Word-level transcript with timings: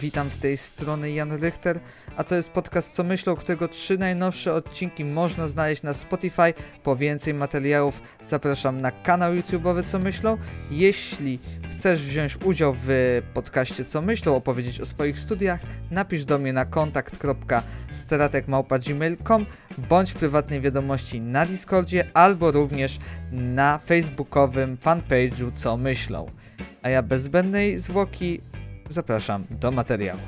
Witam 0.00 0.30
z 0.30 0.38
tej 0.38 0.56
strony 0.56 1.12
Jan 1.12 1.36
Richter, 1.36 1.80
a 2.16 2.24
to 2.24 2.34
jest 2.34 2.50
podcast 2.50 2.92
Co 2.92 3.02
Myślą, 3.02 3.36
którego 3.36 3.68
trzy 3.68 3.98
najnowsze 3.98 4.54
odcinki 4.54 5.04
można 5.04 5.48
znaleźć 5.48 5.82
na 5.82 5.94
Spotify. 5.94 6.54
Po 6.82 6.96
więcej 6.96 7.34
materiałów 7.34 8.02
zapraszam 8.22 8.80
na 8.80 8.90
kanał 8.90 9.32
YouTube'owy 9.32 9.84
Co 9.84 9.98
Myślą. 9.98 10.38
Jeśli 10.70 11.38
chcesz 11.70 12.02
wziąć 12.02 12.38
udział 12.44 12.76
w 12.86 13.20
podcaście 13.34 13.84
Co 13.84 14.02
Myślą, 14.02 14.36
opowiedzieć 14.36 14.80
o 14.80 14.86
swoich 14.86 15.18
studiach, 15.18 15.60
napisz 15.90 16.24
do 16.24 16.38
mnie 16.38 16.52
na 16.52 16.64
kontakt.stratekmałpa.gmail.com 16.64 19.46
bądź 19.78 20.12
prywatnej 20.12 20.60
wiadomości 20.60 21.20
na 21.20 21.46
Discordzie 21.46 22.04
albo 22.14 22.50
również 22.50 22.98
na 23.32 23.78
facebookowym 23.78 24.76
fanpage'u 24.76 25.52
Co 25.54 25.76
Myślą. 25.76 26.26
A 26.82 26.88
ja 26.88 27.02
bez 27.02 27.22
zbędnej 27.22 27.78
zwłoki 27.78 28.40
zapraszam 28.90 29.46
do 29.50 29.70
materiału. 29.70 30.20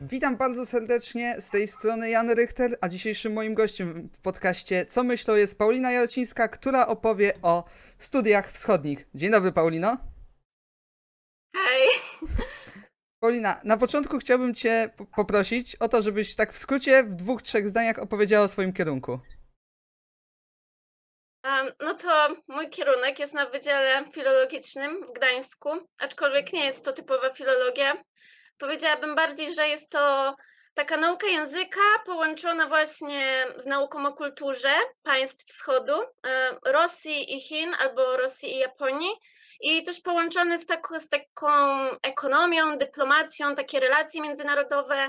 Witam 0.00 0.36
bardzo 0.36 0.66
serdecznie 0.66 1.36
z 1.40 1.50
tej 1.50 1.68
strony 1.68 2.10
Jan 2.10 2.34
Richter, 2.34 2.76
a 2.80 2.88
dzisiejszym 2.88 3.32
moim 3.32 3.54
gościem 3.54 4.08
w 4.12 4.18
podcaście 4.18 4.86
Co 4.86 5.04
myślą 5.04 5.34
jest 5.34 5.58
Paulina 5.58 5.92
Jarocińska, 5.92 6.48
która 6.48 6.86
opowie 6.86 7.32
o 7.42 7.64
studiach 7.98 8.52
wschodnich. 8.52 9.08
Dzień 9.14 9.30
dobry 9.30 9.52
Paulino. 9.52 9.96
Hej. 11.56 11.88
Paulina, 13.20 13.60
na 13.64 13.76
początku 13.76 14.18
chciałbym 14.18 14.54
Cię 14.54 14.90
po- 14.96 15.06
poprosić 15.06 15.76
o 15.76 15.88
to, 15.88 16.02
żebyś 16.02 16.34
tak 16.34 16.52
w 16.52 16.58
skrócie, 16.58 17.04
w 17.04 17.14
dwóch, 17.16 17.42
trzech 17.42 17.68
zdaniach 17.68 17.98
opowiedziała 17.98 18.44
o 18.44 18.48
swoim 18.48 18.72
kierunku. 18.72 19.20
No 21.80 21.94
to 21.94 22.28
mój 22.48 22.70
kierunek 22.70 23.18
jest 23.18 23.34
na 23.34 23.46
Wydziale 23.46 24.04
Filologicznym 24.12 25.06
w 25.06 25.12
Gdańsku, 25.12 25.70
aczkolwiek 25.98 26.52
nie 26.52 26.66
jest 26.66 26.84
to 26.84 26.92
typowa 26.92 27.30
filologia. 27.30 28.04
Powiedziałabym 28.58 29.14
bardziej, 29.14 29.54
że 29.54 29.68
jest 29.68 29.90
to 29.90 30.34
taka 30.74 30.96
nauka 30.96 31.26
języka 31.26 31.80
połączona 32.06 32.68
właśnie 32.68 33.46
z 33.56 33.66
nauką 33.66 34.06
o 34.06 34.12
kulturze 34.12 34.72
państw 35.02 35.46
wschodu, 35.46 35.92
em, 36.02 36.58
Rosji 36.64 37.36
i 37.36 37.40
Chin 37.40 37.74
albo 37.78 38.16
Rosji 38.16 38.54
i 38.54 38.58
Japonii. 38.58 39.10
I 39.60 39.82
też 39.82 40.00
połączony 40.00 40.58
z, 40.58 40.66
tak, 40.66 40.88
z 40.98 41.08
taką 41.08 41.56
ekonomią, 42.02 42.78
dyplomacją, 42.78 43.54
takie 43.54 43.80
relacje 43.80 44.22
międzynarodowe. 44.22 45.08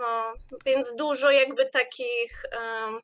No, 0.00 0.32
więc 0.66 0.96
dużo 0.96 1.30
jakby 1.30 1.66
takich 1.66 2.42
em, 2.52 3.00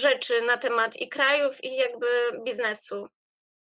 rzeczy 0.00 0.42
na 0.46 0.56
temat 0.56 0.96
i 1.00 1.08
krajów, 1.08 1.64
i 1.64 1.76
jakby 1.76 2.06
biznesu. 2.44 3.08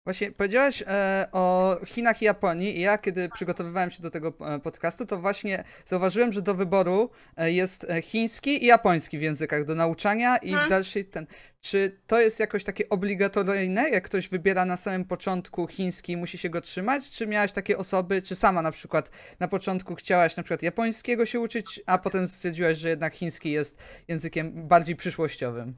Właśnie 0.05 0.33
powiedziałaś 0.33 0.83
e, 0.87 1.29
o 1.33 1.77
Chinach 1.87 2.23
i 2.23 2.25
Japonii 2.25 2.79
i 2.79 2.81
ja 2.81 2.99
kiedy 2.99 3.29
przygotowywałem 3.29 3.91
się 3.91 4.03
do 4.03 4.11
tego 4.11 4.33
e, 4.41 4.59
podcastu, 4.59 5.07
to 5.07 5.19
właśnie 5.19 5.65
zauważyłem, 5.87 6.33
że 6.33 6.43
do 6.43 6.55
wyboru 6.55 7.11
e, 7.37 7.53
jest 7.53 7.87
chiński 8.03 8.65
i 8.65 8.67
japoński 8.67 9.19
w 9.19 9.23
językach 9.23 9.65
do 9.65 9.75
nauczania 9.75 10.37
i 10.37 10.51
w 10.51 10.53
Mhm. 10.53 10.71
dalszej 10.71 11.05
ten. 11.05 11.27
Czy 11.61 12.01
to 12.07 12.21
jest 12.21 12.41
jakoś 12.41 12.65
takie 12.65 12.89
obligatoryjne, 12.89 13.89
jak 13.91 14.05
ktoś 14.05 14.29
wybiera 14.29 14.65
na 14.65 14.77
samym 14.77 15.05
początku 15.05 15.67
chiński 15.67 16.13
i 16.13 16.17
musi 16.17 16.39
się 16.39 16.51
go 16.51 16.61
trzymać? 16.61 17.11
Czy 17.11 17.27
miałaś 17.27 17.53
takie 17.53 17.79
osoby, 17.79 18.23
czy 18.23 18.37
sama 18.37 18.63
na 18.63 18.73
przykład 18.73 19.11
na 19.41 19.49
początku 19.49 19.95
chciałaś 19.95 20.37
na 20.37 20.43
przykład 20.43 20.63
japońskiego 20.63 21.27
się 21.27 21.41
uczyć, 21.41 21.81
a 21.87 21.99
potem 21.99 22.29
stwierdziłaś, 22.29 22.79
że 22.79 22.89
jednak 22.89 23.15
chiński 23.15 23.51
jest 23.51 23.79
językiem 24.09 24.69
bardziej 24.69 24.97
przyszłościowym? 24.97 25.75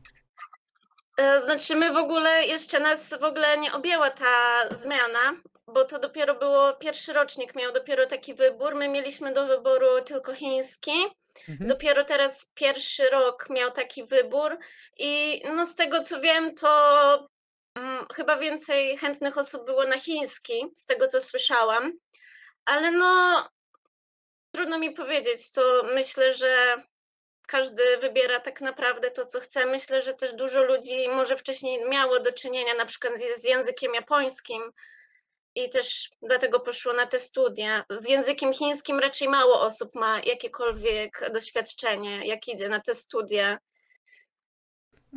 E, 1.21 1.41
Znaczy, 1.41 1.77
my 1.77 1.93
w 1.93 1.97
ogóle 1.97 2.47
jeszcze 2.47 2.81
nas 2.81 3.11
w 3.11 3.25
ogóle 3.25 3.59
nie 3.59 3.73
objęła 3.73 4.11
ta 4.11 4.69
zmiana, 4.71 5.37
bo 5.67 5.85
to 5.85 5.99
dopiero 5.99 6.35
było 6.35 6.73
pierwszy 6.73 7.13
rocznik, 7.13 7.55
miał 7.55 7.73
dopiero 7.73 8.07
taki 8.07 8.35
wybór. 8.35 8.75
My 8.75 8.89
mieliśmy 8.89 9.33
do 9.33 9.47
wyboru 9.47 9.87
tylko 10.05 10.35
chiński. 10.35 10.93
Mhm. 11.49 11.69
Dopiero 11.69 12.05
teraz 12.05 12.53
pierwszy 12.55 13.11
rok 13.11 13.47
miał 13.51 13.71
taki 13.73 14.05
wybór 14.05 14.59
i 14.99 15.43
no 15.57 15.67
z 15.67 15.75
tego 15.75 16.01
co 16.01 16.21
wiem, 16.21 16.55
to 16.55 17.29
mm, 17.75 18.07
chyba 18.15 18.37
więcej 18.37 18.99
chętnych 18.99 19.39
osób 19.39 19.67
było 19.67 19.85
na 19.85 19.99
chiński, 19.99 20.73
z 20.77 20.87
tego 20.87 21.07
co 21.07 21.21
słyszałam. 21.21 21.93
Ale 22.65 22.91
no 22.91 23.45
trudno 24.55 24.79
mi 24.79 24.91
powiedzieć, 24.91 25.53
to 25.53 25.83
myślę, 25.95 26.33
że 26.33 26.83
każdy 27.51 27.99
wybiera 27.99 28.41
tak 28.41 28.61
naprawdę 28.61 29.11
to, 29.11 29.27
co 29.27 29.41
chce. 29.41 29.67
Myślę, 29.67 30.03
że 30.03 30.15
też 30.15 30.35
dużo 30.35 30.65
ludzi 30.65 31.09
może 31.09 31.37
wcześniej 31.37 31.89
miało 31.89 32.21
do 32.21 32.33
czynienia 32.33 32.75
na 32.75 32.87
przykład 32.87 33.19
z, 33.19 33.41
z 33.41 33.45
językiem 33.45 33.95
japońskim 33.95 34.63
i 35.55 35.71
też 35.71 36.11
dlatego 36.23 36.61
poszło 36.61 36.93
na 36.93 37.07
te 37.07 37.19
studia. 37.19 37.85
Z 37.91 38.09
językiem 38.09 38.53
chińskim 38.53 38.99
raczej 38.99 39.29
mało 39.29 39.61
osób 39.61 39.95
ma 39.95 40.21
jakiekolwiek 40.21 41.31
doświadczenie, 41.33 42.27
jak 42.27 42.49
idzie 42.49 42.69
na 42.69 42.81
te 42.81 42.95
studia. 42.95 43.59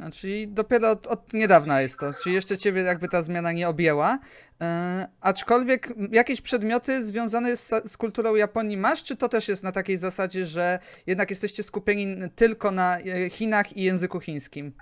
A, 0.02 0.12
czyli 0.12 0.48
dopiero 0.48 0.90
od, 0.92 1.08
od 1.08 1.34
niedawna 1.34 1.82
jest 1.82 2.00
to, 2.00 2.14
czyli 2.24 2.36
jeszcze 2.36 2.58
ciebie 2.58 2.82
jakby 2.82 3.10
ta 3.10 3.22
zmiana 3.22 3.52
nie 3.52 3.70
objęła. 3.70 4.20
E, 4.62 5.08
aczkolwiek 5.22 5.94
jakieś 6.12 6.42
przedmioty 6.42 7.06
związane 7.06 7.58
z, 7.58 7.92
z 7.92 7.98
kulturą 7.98 8.36
Japonii 8.36 8.78
masz, 8.78 9.04
czy 9.04 9.16
to 9.16 9.30
też 9.30 9.48
jest 9.48 9.64
na 9.64 9.72
takiej 9.72 9.98
zasadzie, 9.98 10.46
że 10.46 10.80
jednak 11.08 11.30
jesteście 11.30 11.64
skupieni 11.64 12.18
tylko 12.36 12.72
na 12.72 13.00
e, 13.00 13.30
Chinach 13.30 13.78
i 13.78 13.84
języku 13.84 14.20
chińskim? 14.20 14.74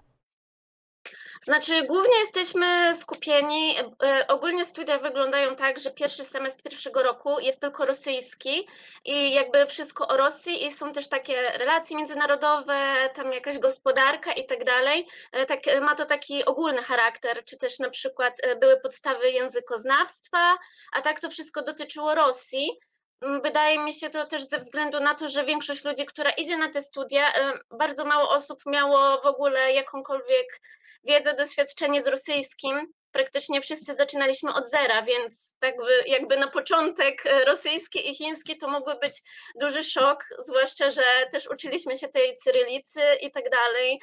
Znaczy, 1.41 1.83
głównie 1.83 2.19
jesteśmy 2.19 2.95
skupieni. 2.95 3.75
e, 4.03 4.27
Ogólnie 4.27 4.65
studia 4.65 4.97
wyglądają 4.97 5.55
tak, 5.55 5.79
że 5.79 5.91
pierwszy 5.91 6.23
semestr 6.25 6.63
pierwszego 6.63 7.03
roku 7.03 7.39
jest 7.39 7.61
tylko 7.61 7.85
rosyjski 7.85 8.67
i 9.05 9.33
jakby 9.33 9.65
wszystko 9.65 10.07
o 10.07 10.17
Rosji 10.17 10.65
i 10.65 10.71
są 10.71 10.91
też 10.93 11.09
takie 11.09 11.51
relacje 11.57 11.97
międzynarodowe, 11.97 13.09
tam 13.13 13.33
jakaś 13.33 13.57
gospodarka 13.57 14.33
i 14.33 14.45
tak 14.45 14.63
dalej. 14.63 15.07
E, 15.31 15.45
Tak, 15.45 15.67
e, 15.67 15.81
ma 15.81 15.95
to 15.95 16.05
taki 16.05 16.45
ogólny 16.45 16.83
charakter, 16.83 17.43
czy 17.45 17.57
też 17.57 17.79
na 17.79 17.89
przykład 17.89 18.33
były 18.59 18.79
podstawy 18.79 19.31
językoznawstwa, 19.31 20.57
a 20.93 21.01
tak 21.01 21.19
to 21.19 21.29
wszystko 21.29 21.61
dotyczyło 21.61 22.15
Rosji. 22.15 22.79
Mm, 23.21 23.41
Wydaje 23.41 23.79
mi 23.79 23.93
się 23.93 24.09
to 24.09 24.25
też 24.25 24.43
ze 24.43 24.59
względu 24.59 24.99
na 24.99 25.15
to, 25.15 25.27
że 25.27 25.45
większość 25.45 25.85
ludzi, 25.85 26.05
która 26.05 26.31
idzie 26.31 26.57
na 26.57 26.69
te 26.69 26.81
studia, 26.81 27.33
bardzo 27.71 28.05
mało 28.05 28.29
osób 28.29 28.59
miało 28.65 29.21
w 29.21 29.25
ogóle 29.25 29.73
jakąkolwiek 29.73 30.61
wiedzę, 31.03 31.33
doświadczenie 31.33 32.03
z 32.03 32.07
rosyjskim. 32.07 32.93
Praktycznie 33.11 33.61
wszyscy 33.61 33.95
zaczynaliśmy 33.95 34.53
od 34.53 34.69
zera, 34.69 35.03
więc 35.03 35.57
tak 35.59 35.77
by, 35.77 36.03
jakby 36.05 36.37
na 36.37 36.47
początek 36.47 37.25
e, 37.25 37.45
rosyjski 37.45 38.09
i 38.09 38.15
chiński 38.15 38.57
to 38.57 38.69
mógłby 38.69 38.95
być 38.95 39.21
duży 39.61 39.83
szok, 39.83 40.25
zwłaszcza, 40.39 40.89
że 40.89 41.03
też 41.31 41.47
uczyliśmy 41.47 41.97
się 41.97 42.07
tej 42.07 42.35
cyrylicy 42.35 43.01
i 43.21 43.31
tak 43.31 43.49
dalej, 43.49 43.99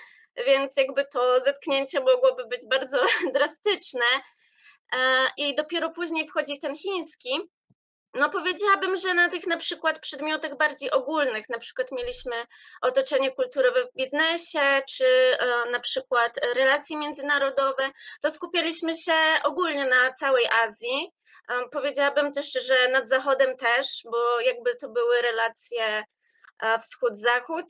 więc 0.47 0.77
jakby 0.77 1.05
to 1.13 1.41
zetknięcie 1.41 2.01
mogłoby 2.01 2.47
być 2.47 2.61
bardzo 2.71 3.05
drastyczne. 3.35 4.07
E, 4.93 5.27
I 5.37 5.55
dopiero 5.55 5.91
później 5.91 6.29
wchodzi 6.29 6.59
ten 6.59 6.77
chiński. 6.77 7.31
No 8.15 8.31
powiedziałabym, 8.31 8.97
że 8.97 9.15
na 9.15 9.29
tych 9.29 9.47
na 9.47 9.57
przykład 9.57 9.99
przedmiotach 9.99 10.57
bardziej 10.57 10.91
ogólnych, 10.91 11.49
na 11.49 11.59
przykład 11.59 11.93
mieliśmy 11.93 12.37
otoczenie 12.83 13.31
kulturowe 13.31 13.85
w 13.85 13.95
biznesie, 13.97 14.83
czy 14.89 15.07
e, 15.07 15.71
na 15.71 15.81
przykład 15.81 16.33
relacje 16.55 16.97
międzynarodowe, 16.97 17.91
to 18.23 18.31
skupialiśmy 18.31 18.95
się 18.95 19.13
ogólnie 19.45 19.87
na 19.87 20.13
całej 20.13 20.47
Azji. 20.65 21.13
E, 21.49 21.69
Powiedziałabym 21.69 22.33
też, 22.33 22.53
że 22.53 22.89
nad 22.89 23.09
Zachodem 23.09 23.57
też, 23.57 24.03
bo 24.05 24.41
jakby 24.41 24.77
to 24.77 24.89
były 24.89 25.23
relacje 25.23 26.05
e, 26.63 26.79
wschód-zachód. 26.79 27.67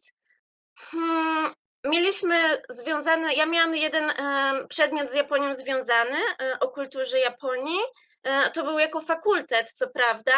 Hmm, 0.79 1.55
Mieliśmy 1.85 2.63
związane, 2.69 3.35
ja 3.35 3.47
miałam 3.47 3.75
jeden 3.75 4.13
przedmiot 4.69 5.11
z 5.11 5.15
Japonią 5.15 5.55
związany 5.55 6.17
o 6.61 6.69
kulturze 6.69 7.19
Japonii. 7.19 7.81
E, 8.23 8.51
To 8.51 8.65
był 8.65 8.79
jako 8.79 9.01
fakultet, 9.01 9.73
co 9.73 9.89
prawda, 9.89 10.33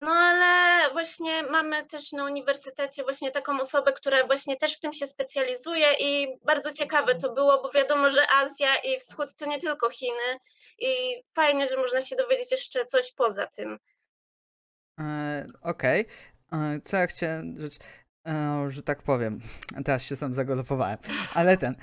no 0.00 0.10
ale 0.12 0.90
właśnie 0.92 1.42
mamy 1.42 1.86
też 1.86 2.12
na 2.12 2.24
uniwersytecie 2.24 3.02
właśnie 3.02 3.30
taką 3.30 3.60
osobę, 3.60 3.92
która 3.92 4.26
właśnie 4.26 4.56
też 4.56 4.76
w 4.76 4.80
tym 4.80 4.92
się 4.92 5.06
specjalizuje 5.06 5.86
i 6.00 6.38
bardzo 6.44 6.72
ciekawe 6.72 7.14
to 7.14 7.32
było, 7.32 7.62
bo 7.62 7.70
wiadomo, 7.70 8.10
że 8.10 8.30
Azja 8.30 8.76
i 8.76 8.98
Wschód 8.98 9.36
to 9.36 9.46
nie 9.46 9.60
tylko 9.60 9.90
Chiny 9.90 10.38
i 10.78 11.22
fajnie, 11.34 11.66
że 11.66 11.76
można 11.76 12.00
się 12.00 12.16
dowiedzieć 12.16 12.50
jeszcze 12.52 12.86
coś 12.86 13.12
poza 13.12 13.46
tym. 13.46 13.78
E, 15.00 15.46
Okej. 15.62 16.06
E, 16.52 16.80
Co 16.84 16.96
ja 16.96 17.06
chciałem 17.06 17.56
że 18.68 18.82
tak 18.82 19.02
powiem. 19.02 19.40
Teraz 19.86 20.02
się 20.02 20.16
sam 20.16 20.34
zagalopowałem. 20.34 20.98
Ale 21.34 21.56
ten. 21.56 21.74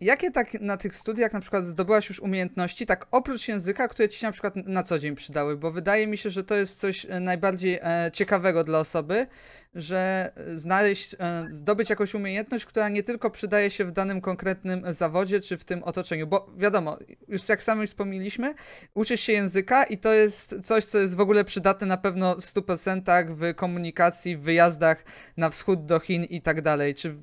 Jakie 0.00 0.30
tak 0.30 0.60
na 0.60 0.76
tych 0.76 0.96
studiach 0.96 1.32
na 1.32 1.40
przykład 1.40 1.64
zdobyłaś 1.64 2.08
już 2.08 2.20
umiejętności, 2.20 2.86
tak 2.86 3.06
oprócz 3.10 3.48
języka, 3.48 3.88
które 3.88 4.08
ci 4.08 4.18
się 4.18 4.26
na 4.26 4.32
przykład 4.32 4.56
na 4.56 4.82
co 4.82 4.98
dzień 4.98 5.14
przydały? 5.14 5.56
Bo 5.56 5.72
wydaje 5.72 6.06
mi 6.06 6.18
się, 6.18 6.30
że 6.30 6.44
to 6.44 6.54
jest 6.54 6.80
coś 6.80 7.06
e, 7.08 7.20
najbardziej 7.20 7.78
e, 7.82 8.10
ciekawego 8.12 8.64
dla 8.64 8.78
osoby, 8.78 9.26
że 9.74 10.32
znaleźć, 10.54 11.14
e, 11.14 11.46
zdobyć 11.50 11.90
jakąś 11.90 12.14
umiejętność, 12.14 12.64
która 12.64 12.88
nie 12.88 13.02
tylko 13.02 13.30
przydaje 13.30 13.70
się 13.70 13.84
w 13.84 13.92
danym 13.92 14.20
konkretnym 14.20 14.94
zawodzie 14.94 15.40
czy 15.40 15.58
w 15.58 15.64
tym 15.64 15.82
otoczeniu. 15.82 16.26
Bo 16.26 16.50
wiadomo, 16.56 16.98
już 17.28 17.48
jak 17.48 17.62
sami 17.62 17.86
wspomnieliśmy, 17.86 18.54
uczysz 18.94 19.20
się 19.20 19.32
języka 19.32 19.84
i 19.84 19.98
to 19.98 20.12
jest 20.12 20.54
coś, 20.62 20.84
co 20.84 20.98
jest 20.98 21.16
w 21.16 21.20
ogóle 21.20 21.44
przydatne 21.44 21.86
na 21.86 21.96
pewno 21.96 22.34
w 22.34 22.38
100% 22.38 23.26
w 23.34 23.54
komunikacji, 23.54 24.36
w 24.36 24.40
wyjazdach 24.40 25.04
na 25.36 25.50
wschód 25.50 25.86
do 25.86 26.00
Chin 26.00 26.24
i 26.24 26.42
tak 26.42 26.62
dalej. 26.62 26.94
Czy 26.94 27.16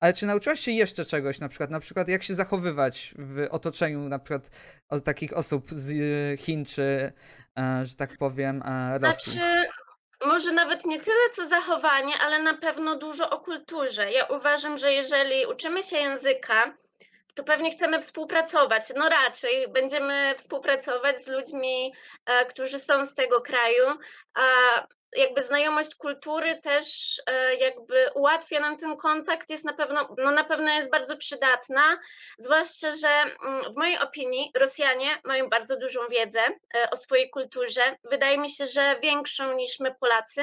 ale 0.00 0.12
czy 0.12 0.26
nauczyłaś 0.26 0.60
się 0.60 0.70
jeszcze 0.70 1.04
czegoś, 1.04 1.38
na 1.38 1.48
przykład, 1.48 1.70
na 1.70 1.80
przykład 1.80 2.08
jak 2.08 2.22
się 2.22 2.34
zachowywać 2.34 3.14
w 3.18 3.46
otoczeniu 3.50 4.08
na 4.08 4.18
przykład 4.18 4.50
takich 5.04 5.36
osób 5.36 5.70
z 5.70 5.90
e, 5.90 6.36
Chin, 6.36 6.64
czy, 6.64 7.12
e, 7.58 7.86
że 7.86 7.94
tak 7.94 8.18
powiem, 8.18 8.62
e, 8.62 8.98
Rosji? 8.98 9.32
Znaczy, 9.32 9.68
może 10.26 10.52
nawet 10.52 10.84
nie 10.84 11.00
tyle 11.00 11.30
co 11.32 11.46
zachowanie, 11.46 12.14
ale 12.26 12.42
na 12.42 12.54
pewno 12.54 12.98
dużo 12.98 13.30
o 13.30 13.40
kulturze. 13.40 14.12
Ja 14.12 14.24
uważam, 14.24 14.78
że 14.78 14.92
jeżeli 14.92 15.46
uczymy 15.46 15.82
się 15.82 15.96
języka, 15.96 16.74
to 17.34 17.44
pewnie 17.44 17.70
chcemy 17.70 18.00
współpracować. 18.00 18.82
No 18.96 19.08
raczej 19.08 19.68
będziemy 19.68 20.34
współpracować 20.38 21.24
z 21.24 21.28
ludźmi, 21.28 21.92
e, 22.26 22.46
którzy 22.46 22.78
są 22.78 23.06
z 23.06 23.14
tego 23.14 23.40
kraju, 23.40 23.84
jakby 25.16 25.42
znajomość 25.42 25.94
kultury 25.94 26.60
też 26.60 26.86
e, 27.26 27.54
jakby 27.54 28.10
ułatwia 28.14 28.60
nam 28.60 28.76
ten 28.76 28.96
kontakt, 28.96 29.50
jest 29.50 29.64
na 29.64 29.72
pewno, 29.72 30.14
no 30.18 30.30
na 30.30 30.44
pewno 30.44 30.72
jest 30.72 30.90
bardzo 30.90 31.16
przydatna, 31.16 31.82
zwłaszcza, 32.38 32.90
że 32.90 33.08
mm, 33.08 33.72
w 33.72 33.76
mojej 33.76 33.98
opinii 33.98 34.50
Rosjanie 34.56 35.08
mają 35.24 35.48
bardzo 35.48 35.76
dużą 35.76 36.00
wiedzę 36.10 36.40
e, 36.40 36.90
o 36.90 36.96
swojej 36.96 37.30
kulturze. 37.30 37.96
Wydaje 38.04 38.38
mi 38.38 38.50
się, 38.50 38.66
że 38.66 38.96
większą 39.02 39.54
niż 39.54 39.80
my 39.80 39.94
Polacy. 40.00 40.42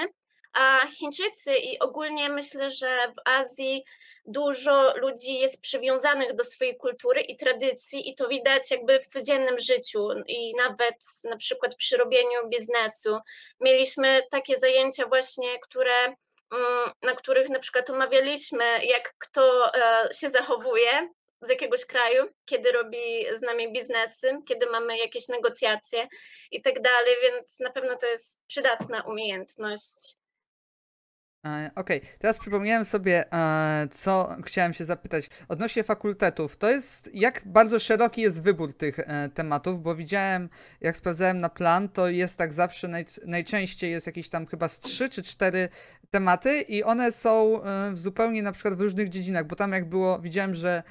A 0.54 0.88
Chińczycy 0.88 1.56
i 1.56 1.80
ogólnie 1.80 2.30
myślę, 2.30 2.72
że 2.72 3.12
w 3.16 3.30
Azji 3.30 3.86
dużo 4.26 4.98
ludzi 4.98 5.34
jest 5.40 5.62
przywiązanych 5.62 6.34
do 6.34 6.44
swojej 6.44 6.78
kultury 6.78 7.22
i 7.22 7.38
tradycji, 7.38 8.10
i 8.10 8.16
to 8.16 8.28
widać 8.28 8.72
jakby 8.72 9.00
w 9.00 9.08
codziennym 9.08 9.60
życiu, 9.60 10.08
i 10.28 10.56
nawet 10.56 10.96
na 11.24 11.38
przykład 11.38 11.76
przy 11.76 11.98
robieniu 11.98 12.50
biznesu. 12.50 13.20
Mieliśmy 13.60 14.24
takie 14.32 14.60
zajęcia 14.60 15.08
właśnie, 15.08 15.60
które 15.60 16.04
mm, 16.06 16.92
na 17.02 17.16
których 17.16 17.50
na 17.50 17.60
przykład 17.60 17.90
omawialiśmy, 17.90 18.86
jak 18.86 19.14
kto 19.18 19.76
e, 19.76 20.10
się 20.14 20.30
zachowuje 20.30 21.10
z 21.42 21.50
jakiegoś 21.50 21.86
kraju, 21.86 22.26
kiedy 22.46 22.72
robi 22.72 23.26
z 23.34 23.42
nami 23.42 23.74
biznesy, 23.74 24.38
kiedy 24.48 24.66
mamy 24.66 24.98
jakieś 24.98 25.28
negocjacje 25.28 26.08
i 26.52 26.62
tak 26.62 26.82
dalej, 26.82 27.16
więc 27.24 27.60
na 27.60 27.72
pewno 27.72 27.98
to 27.98 28.06
jest 28.06 28.48
przydatna 28.48 29.02
umiejętność. 29.02 30.21
E, 31.46 31.72
Okej, 31.76 32.02
teraz 32.20 32.40
przypomniałem 32.40 32.86
sobie, 32.86 33.34
e, 33.34 33.88
co 33.92 34.36
chciałem 34.46 34.74
się 34.74 34.86
zapytać. 34.86 35.30
Odnośnie 35.48 35.84
fakultetów, 35.84 36.58
to 36.58 36.70
jest, 36.70 37.10
jak 37.14 37.42
bardzo 37.46 37.80
szeroki 37.80 38.22
jest 38.22 38.42
wybór 38.42 38.74
tych 38.74 39.00
e, 39.00 39.30
tematów, 39.34 39.82
bo 39.84 39.96
widziałem, 39.96 40.50
jak 40.82 40.98
sprawdzałem 40.98 41.40
na 41.40 41.50
plan, 41.50 41.90
to 41.90 42.10
jest 42.10 42.38
tak 42.38 42.54
zawsze, 42.54 42.88
naj, 42.88 43.06
najczęściej 43.26 43.92
jest 43.92 44.08
jakieś 44.08 44.30
tam 44.30 44.48
chyba 44.48 44.68
z 44.70 44.80
trzy 44.80 45.10
czy 45.10 45.24
cztery 45.24 45.70
tematy 46.10 46.62
i 46.62 46.84
one 46.84 47.12
są 47.12 47.62
w 47.92 47.98
zupełnie 47.98 48.44
na 48.44 48.52
przykład 48.52 48.74
w 48.74 48.82
różnych 48.82 49.10
dziedzinach, 49.10 49.48
bo 49.48 49.56
tam 49.56 49.72
jak 49.72 49.90
było, 49.90 50.20
widziałem, 50.20 50.56
że 50.56 50.84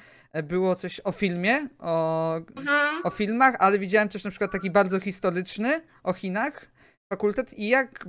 było 0.43 0.75
coś 0.75 1.01
o 1.03 1.11
filmie, 1.11 1.67
o, 1.79 2.35
Mhm. 2.37 3.01
o 3.03 3.09
filmach, 3.09 3.55
ale 3.59 3.79
widziałem 3.79 4.09
też 4.09 4.23
na 4.23 4.29
przykład 4.29 4.51
taki 4.51 4.71
bardzo 4.71 4.99
historyczny 4.99 5.81
o 6.03 6.13
Chinach 6.13 6.71
fakultet 7.09 7.53
i 7.53 7.67
jak 7.67 8.05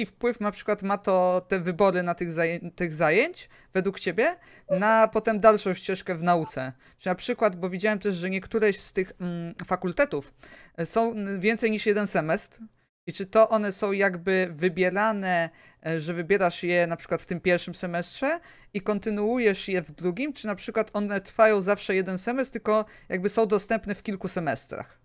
jaki 0.00 0.06
wpływ 0.06 0.40
na 0.40 0.50
przykład 0.50 0.82
ma 0.82 0.98
to 0.98 1.46
te 1.48 1.60
wybory 1.60 2.02
na 2.02 2.14
tych, 2.14 2.30
zaję- 2.30 2.70
tych 2.74 2.94
zajęć 2.94 3.48
według 3.74 4.00
ciebie 4.00 4.36
na 4.70 5.08
potem 5.08 5.40
dalszą 5.40 5.74
ścieżkę 5.74 6.14
w 6.14 6.22
nauce? 6.22 6.72
Czy 6.98 7.08
na 7.08 7.14
przykład, 7.14 7.56
bo 7.56 7.70
widziałem 7.70 7.98
też, 7.98 8.14
że 8.14 8.30
niektóre 8.30 8.72
z 8.72 8.92
tych 8.92 9.12
mm, 9.20 9.54
fakultetów 9.66 10.34
e, 10.76 10.86
są 10.86 11.14
więcej 11.38 11.70
niż 11.70 11.86
jeden 11.86 12.06
semestr 12.06 12.60
i 13.06 13.12
czy 13.12 13.26
to 13.26 13.48
one 13.48 13.72
są 13.72 13.92
jakby 13.92 14.48
wybierane, 14.56 15.50
e, 15.86 16.00
że 16.00 16.14
wybierasz 16.14 16.62
je 16.62 16.86
na 16.86 16.96
przykład 16.96 17.22
w 17.22 17.26
tym 17.26 17.40
pierwszym 17.40 17.74
semestrze 17.74 18.40
i 18.74 18.80
kontynuujesz 18.80 19.68
je 19.68 19.82
w 19.82 19.92
drugim, 19.92 20.32
czy 20.32 20.46
na 20.46 20.54
przykład 20.54 20.90
one 20.92 21.20
trwają 21.20 21.62
zawsze 21.62 21.94
jeden 21.94 22.18
semestr, 22.18 22.52
tylko 22.52 22.84
jakby 23.08 23.28
są 23.28 23.46
dostępne 23.46 23.94
w 23.94 24.02
kilku 24.02 24.28
semestrach? 24.28 24.99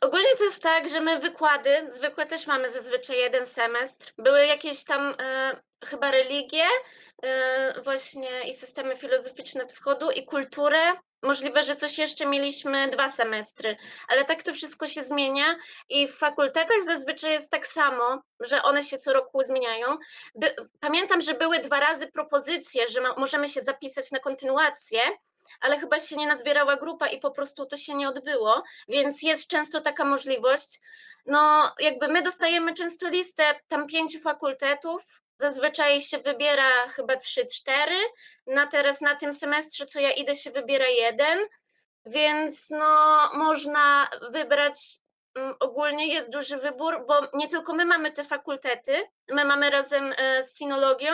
Ogólnie 0.00 0.36
to 0.38 0.44
jest 0.44 0.62
tak, 0.62 0.88
że 0.88 1.00
my 1.00 1.18
wykłady, 1.18 1.86
zwykłe 1.88 2.26
też 2.26 2.46
mamy 2.46 2.70
zazwyczaj 2.70 3.18
jeden 3.18 3.46
semestr. 3.46 4.12
Były 4.18 4.46
jakieś 4.46 4.84
tam 4.84 5.14
e, 5.20 5.60
chyba 5.84 6.10
religie, 6.10 6.64
e, 7.22 7.82
właśnie 7.82 8.48
i 8.48 8.54
systemy 8.54 8.96
filozoficzne 8.96 9.66
wschodu 9.66 10.10
i 10.10 10.24
kulturę. 10.24 10.78
Możliwe, 11.22 11.62
że 11.62 11.76
coś 11.76 11.98
jeszcze 11.98 12.26
mieliśmy 12.26 12.88
dwa 12.88 13.10
semestry, 13.10 13.76
ale 14.08 14.24
tak 14.24 14.42
to 14.42 14.54
wszystko 14.54 14.86
się 14.86 15.02
zmienia 15.02 15.56
i 15.88 16.08
w 16.08 16.16
fakultetach 16.16 16.82
zazwyczaj 16.84 17.32
jest 17.32 17.50
tak 17.50 17.66
samo, 17.66 18.22
że 18.40 18.62
one 18.62 18.82
się 18.82 18.98
co 18.98 19.12
roku 19.12 19.42
zmieniają. 19.42 19.96
By, 20.34 20.54
pamiętam, 20.80 21.20
że 21.20 21.34
były 21.34 21.58
dwa 21.58 21.80
razy 21.80 22.06
propozycje, 22.06 22.88
że 22.88 23.00
ma, 23.00 23.14
możemy 23.18 23.48
się 23.48 23.60
zapisać 23.60 24.12
na 24.12 24.18
kontynuację, 24.18 25.00
ale 25.60 25.78
chyba 25.78 25.98
się 25.98 26.16
nie 26.16 26.26
nazbierała 26.26 26.76
grupa 26.76 27.08
i 27.08 27.20
po 27.20 27.30
prostu 27.30 27.66
to 27.66 27.76
się 27.76 27.94
nie 27.94 28.08
odbyło 28.08 28.62
więc 28.88 29.22
jest 29.22 29.50
często 29.50 29.80
taka 29.80 30.04
możliwość. 30.04 30.80
No, 31.26 31.72
jakby 31.80 32.08
my 32.08 32.22
dostajemy 32.22 32.74
często 32.74 33.08
listę 33.08 33.54
tam 33.68 33.86
pięciu 33.86 34.20
fakultetów. 34.20 35.22
Zazwyczaj 35.36 36.00
się 36.00 36.18
wybiera 36.18 36.88
chyba 36.88 37.16
trzy, 37.16 37.46
cztery. 37.46 37.96
Na 38.46 38.66
teraz 38.66 39.00
na 39.00 39.14
tym 39.14 39.32
semestrze, 39.32 39.86
co 39.86 40.00
ja 40.00 40.12
idę, 40.12 40.34
się 40.34 40.50
wybiera 40.50 40.86
jeden, 40.88 41.38
więc 42.06 42.70
no 42.70 42.86
można 43.34 44.08
wybrać. 44.30 44.96
mm, 45.34 45.54
Ogólnie 45.60 46.14
jest 46.14 46.30
duży 46.30 46.56
wybór, 46.56 47.04
bo 47.06 47.28
nie 47.34 47.48
tylko 47.48 47.74
my 47.74 47.84
mamy 47.84 48.12
te 48.12 48.24
fakultety, 48.24 48.92
my 49.30 49.44
mamy 49.44 49.70
razem 49.70 50.14
e, 50.16 50.42
z 50.42 50.58
sinologią. 50.58 51.10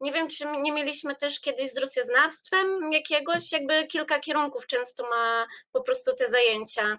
Nie 0.00 0.12
wiem, 0.12 0.28
czy 0.28 0.44
nie 0.62 0.72
mieliśmy 0.72 1.16
też 1.16 1.40
kiedyś 1.40 1.72
z 1.72 1.78
rosjoznawstwem 1.78 2.92
jakiegoś, 2.92 3.52
jakby 3.52 3.86
kilka 3.86 4.18
kierunków 4.18 4.66
często 4.66 5.08
ma 5.08 5.46
po 5.72 5.82
prostu 5.82 6.14
te 6.14 6.28
zajęcia. 6.28 6.98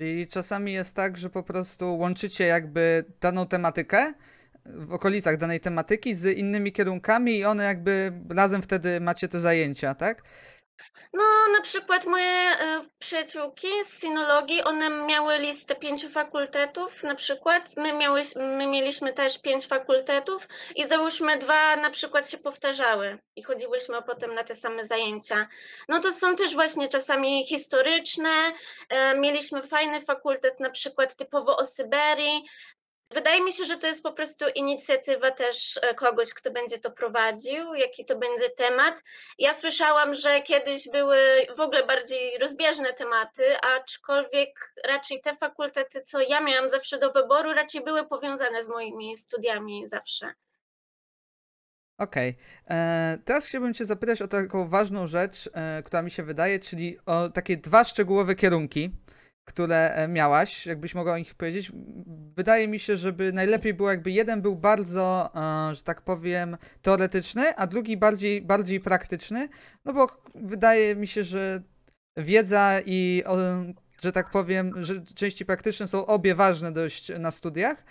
I 0.00 0.26
czasami 0.32 0.72
jest 0.72 0.96
tak, 0.96 1.16
że 1.16 1.30
po 1.30 1.42
prostu 1.42 1.98
łączycie 1.98 2.46
jakby 2.46 3.04
daną 3.20 3.46
tematykę 3.46 4.14
w 4.64 4.92
okolicach 4.92 5.36
danej 5.36 5.60
tematyki 5.60 6.14
z 6.14 6.38
innymi 6.38 6.72
kierunkami 6.72 7.38
i 7.38 7.44
one 7.44 7.64
jakby 7.64 8.12
razem 8.30 8.62
wtedy 8.62 9.00
macie 9.00 9.28
te 9.28 9.40
zajęcia, 9.40 9.94
tak? 9.94 10.22
No, 11.12 11.22
na 11.52 11.60
przykład 11.60 12.06
moje 12.06 12.30
e, 12.30 12.84
przyjaciółki 12.98 13.68
z 13.84 14.00
sinologii, 14.00 14.64
one 14.64 14.90
miały 14.90 15.38
listę 15.38 15.74
pięciu 15.76 16.08
fakultetów, 16.08 17.02
na 17.02 17.14
przykład. 17.14 17.76
My, 17.76 17.92
miałeś, 17.92 18.34
my 18.36 18.66
mieliśmy 18.66 19.12
też 19.12 19.38
pięć 19.38 19.66
fakultetów 19.66 20.48
i 20.74 20.84
załóżmy 20.84 21.38
dwa 21.38 21.76
na 21.76 21.90
przykład 21.90 22.30
się 22.30 22.38
powtarzały 22.38 23.18
i 23.36 23.42
chodziłyśmy 23.42 24.02
potem 24.02 24.34
na 24.34 24.44
te 24.44 24.54
same 24.54 24.84
zajęcia. 24.84 25.46
No 25.88 26.00
to 26.00 26.12
są 26.12 26.36
też 26.36 26.54
właśnie 26.54 26.88
czasami 26.88 27.46
historyczne. 27.46 28.52
E, 28.88 29.18
Mieliśmy 29.18 29.62
fajny 29.62 30.00
fakultet, 30.00 30.60
na 30.60 30.70
przykład 30.70 31.16
typowo 31.16 31.56
o 31.56 31.64
Syberii. 31.64 32.44
Wydaje 33.10 33.42
mi 33.44 33.52
się, 33.52 33.64
że 33.64 33.76
to 33.76 33.86
jest 33.86 34.02
po 34.02 34.12
prostu 34.12 34.44
inicjatywa 34.54 35.30
też 35.30 35.80
e, 35.82 35.94
kogoś, 35.94 36.34
kto 36.34 36.50
będzie 36.50 36.78
to 36.78 36.90
prowadził, 36.90 37.74
jaki 37.74 38.04
to 38.04 38.18
będzie 38.18 38.50
temat. 38.50 39.02
Ja 39.38 39.54
słyszałam, 39.54 40.14
że 40.14 40.42
kiedyś 40.42 40.88
były 40.88 41.16
w 41.56 41.60
ogóle 41.60 41.86
bardziej 41.86 42.38
rozbieżne 42.38 42.92
tematy, 42.92 43.60
aczkolwiek 43.60 44.72
raczej 44.84 45.20
te 45.20 45.34
fakultety, 45.34 46.00
co 46.00 46.20
ja 46.20 46.40
miałam 46.40 46.70
zawsze 46.70 46.98
do 46.98 47.12
wyboru, 47.12 47.52
raczej 47.52 47.84
były 47.84 48.06
powiązane 48.06 48.62
z 48.62 48.68
moimi 48.68 49.16
studiami 49.16 49.86
zawsze. 49.86 50.34
Okej. 51.98 52.36
E, 52.70 53.18
Teraz 53.24 53.46
chciałbym 53.46 53.74
Cię 53.74 53.84
zapytać 53.84 54.22
o 54.22 54.28
taką 54.28 54.68
ważną 54.68 55.06
rzecz, 55.06 55.50
e, 55.52 55.82
która 55.82 56.02
mi 56.02 56.10
się 56.10 56.22
wydaje, 56.22 56.58
czyli 56.58 56.98
o 57.06 57.28
takie 57.28 57.56
dwa 57.56 57.84
szczegółowe 57.84 58.34
kierunki, 58.34 58.90
które 59.46 59.94
e, 59.94 60.08
miałaś, 60.08 60.66
jakbyś 60.66 60.94
mogła 60.94 61.12
o 61.12 61.18
nich 61.18 61.34
powiedzieć. 61.34 61.72
Wydaje 62.36 62.68
mi 62.68 62.78
się, 62.78 62.96
żeby 62.96 63.32
najlepiej 63.32 63.74
było, 63.74 63.90
jakby 63.90 64.10
jeden 64.10 64.42
był 64.42 64.56
bardzo, 64.56 65.30
e, 65.70 65.74
że 65.74 65.82
tak 65.82 66.02
powiem, 66.02 66.56
teoretyczny, 66.82 67.56
a 67.56 67.66
drugi 67.66 67.96
bardziej, 67.96 68.42
bardziej 68.42 68.80
praktyczny, 68.80 69.48
no 69.84 69.92
bo 69.92 70.06
wydaje 70.34 70.96
mi 70.96 71.06
się, 71.06 71.24
że 71.24 71.62
wiedza 72.16 72.80
i, 72.86 73.22
że 74.02 74.12
tak 74.12 74.30
powiem, 74.30 74.84
że 74.84 75.00
części 75.14 75.44
praktyczne 75.44 75.88
są 75.88 76.06
obie 76.06 76.34
ważne 76.34 76.72
dość 76.72 77.12
na 77.18 77.30
studiach. 77.30 77.84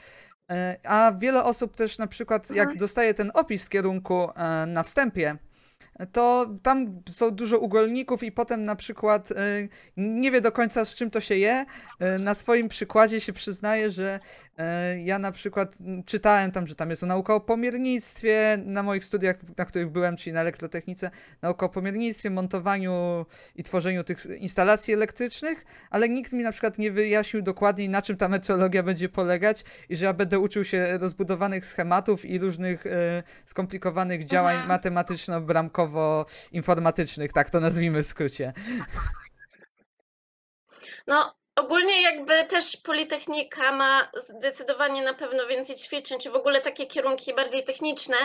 E, 0.52 0.78
A 0.84 1.12
wiele 1.20 1.44
osób 1.44 1.76
też 1.76 1.98
na 1.98 2.08
przykład, 2.08 2.50
jak 2.50 2.60
Mhm. 2.60 2.78
dostaje 2.78 3.14
ten 3.14 3.32
opis 3.34 3.70
kierunku 3.70 4.30
e, 4.36 4.66
na 4.66 4.84
wstępie, 4.84 5.38
to 6.12 6.50
tam 6.64 7.02
są 7.10 7.32
dużo 7.32 7.60
ugolników 7.60 8.24
i 8.24 8.32
potem 8.32 8.64
na 8.64 8.76
przykład 8.76 9.32
y, 9.32 9.36
nie 9.98 10.32
wie 10.32 10.42
do 10.42 10.52
końca 10.52 10.86
z 10.86 10.96
czym 10.96 11.12
to 11.12 11.20
się 11.22 11.38
je. 11.38 11.66
Y, 12.16 12.20
Na 12.20 12.36
swoim 12.36 12.70
przykładzie 12.70 13.22
się 13.22 13.34
przyznaję, 13.34 13.92
że 13.92 14.20
ja 15.04 15.20
na 15.20 15.32
przykład 15.32 15.82
mm, 15.82 16.04
czytałem 16.04 16.52
tam, 16.52 16.68
że 16.68 16.76
tam 16.76 16.90
jest 16.90 17.02
nauka 17.02 17.36
o 17.36 17.40
pomiernictwie 17.40 18.58
na 18.66 18.84
moich 18.84 19.06
studiach, 19.06 19.36
na 19.58 19.66
których 19.66 19.90
byłem, 19.90 20.18
czyli 20.18 20.34
na 20.34 20.42
elektrotechnice, 20.42 21.12
nauka 21.42 21.66
o 21.66 21.70
pomiernictwie, 21.70 22.30
montowaniu 22.30 23.26
i 23.56 23.64
tworzeniu 23.64 24.04
tych 24.04 24.26
instalacji 24.26 24.94
elektrycznych, 24.94 25.66
ale 25.90 26.10
nikt 26.10 26.34
mi 26.34 26.44
na 26.44 26.52
przykład 26.52 26.78
nie 26.78 26.92
wyjaśnił 26.92 27.44
dokładniej, 27.44 27.90
na 27.90 28.02
czym 28.02 28.18
ta 28.18 28.30
metrologia 28.30 28.84
będzie 28.84 29.10
polegać 29.10 29.64
i 29.90 29.96
że 29.96 30.06
ja 30.06 30.14
będę 30.14 30.40
uczył 30.40 30.66
się 30.66 30.98
rozbudowanych 30.98 31.66
schematów 31.66 32.26
i 32.26 32.40
różnych 32.40 32.86
e, 32.86 33.24
skomplikowanych 33.46 34.26
działań 34.26 34.68
matematyczno-bramkowo-informatycznych, 34.68 37.34
tak 37.34 37.50
to 37.50 37.60
nazwijmy 37.60 38.04
w 38.04 38.08
skrócie. 38.08 38.54
No, 41.08 41.36
ogólnie 41.56 42.02
jakby 42.02 42.46
też 42.46 42.78
Politechnika 42.78 43.72
ma 43.72 44.08
zdecydowanie 44.18 45.04
na 45.04 45.14
pewno 45.14 45.48
więcej 45.48 45.76
ćwiczeń, 45.76 46.20
czy 46.20 46.32
w 46.32 46.36
ogóle 46.36 46.62
takie 46.62 46.86
kierunki 46.86 47.34
bardziej 47.34 47.64
techniczne. 47.64 48.16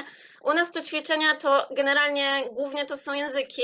U 0.42 0.52
nas 0.52 0.70
to 0.70 0.82
ćwiczenia 0.82 1.36
to 1.36 1.66
generalnie 1.70 2.48
głównie 2.52 2.86
to 2.86 2.96
są 2.96 3.12
języki. 3.12 3.62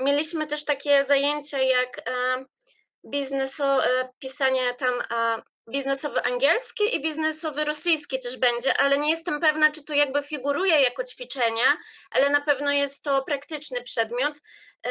Mieliśmy 0.00 0.46
też 0.46 0.64
takie 0.64 1.04
zajęcia 1.04 1.58
jak 1.58 1.98
e, 1.98 2.44
bizneso, 3.10 3.84
e, 3.84 4.08
pisanie 4.18 4.74
tam 4.74 4.94
e, 5.10 5.42
biznesowy 5.70 6.22
angielski 6.22 6.96
i 6.96 7.00
biznesowy 7.02 7.64
rosyjski 7.64 8.18
też 8.18 8.36
będzie, 8.36 8.76
ale 8.80 8.98
nie 8.98 9.10
jestem 9.10 9.40
pewna, 9.40 9.70
czy 9.70 9.84
to 9.84 9.94
jakby 9.94 10.22
figuruje 10.22 10.80
jako 10.80 11.04
ćwiczenia, 11.04 11.76
ale 12.10 12.30
na 12.30 12.40
pewno 12.40 12.72
jest 12.72 13.04
to 13.04 13.22
praktyczny 13.22 13.82
przedmiot. 13.82 14.40
E, 14.86 14.90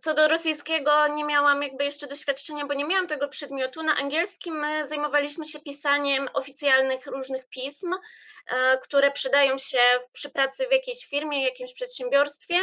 Co 0.00 0.14
do 0.14 0.28
rosyjskiego 0.28 1.08
nie 1.08 1.24
miałam 1.24 1.62
jakby 1.62 1.84
jeszcze 1.84 2.06
doświadczenia, 2.06 2.66
bo 2.66 2.74
nie 2.74 2.84
miałam 2.84 3.06
tego 3.06 3.28
przedmiotu. 3.28 3.82
Na 3.82 3.96
angielskim 3.96 4.54
my 4.58 4.86
zajmowaliśmy 4.86 5.44
się 5.44 5.60
pisaniem 5.60 6.28
oficjalnych 6.34 7.06
różnych 7.06 7.48
pism, 7.48 7.94
e, 8.46 8.78
które 8.78 9.10
przydają 9.10 9.58
się 9.58 9.80
przy 10.12 10.30
pracy 10.30 10.66
w 10.68 10.72
jakiejś 10.72 11.06
firmie, 11.06 11.44
jakimś 11.44 11.72
przedsiębiorstwie. 11.74 12.56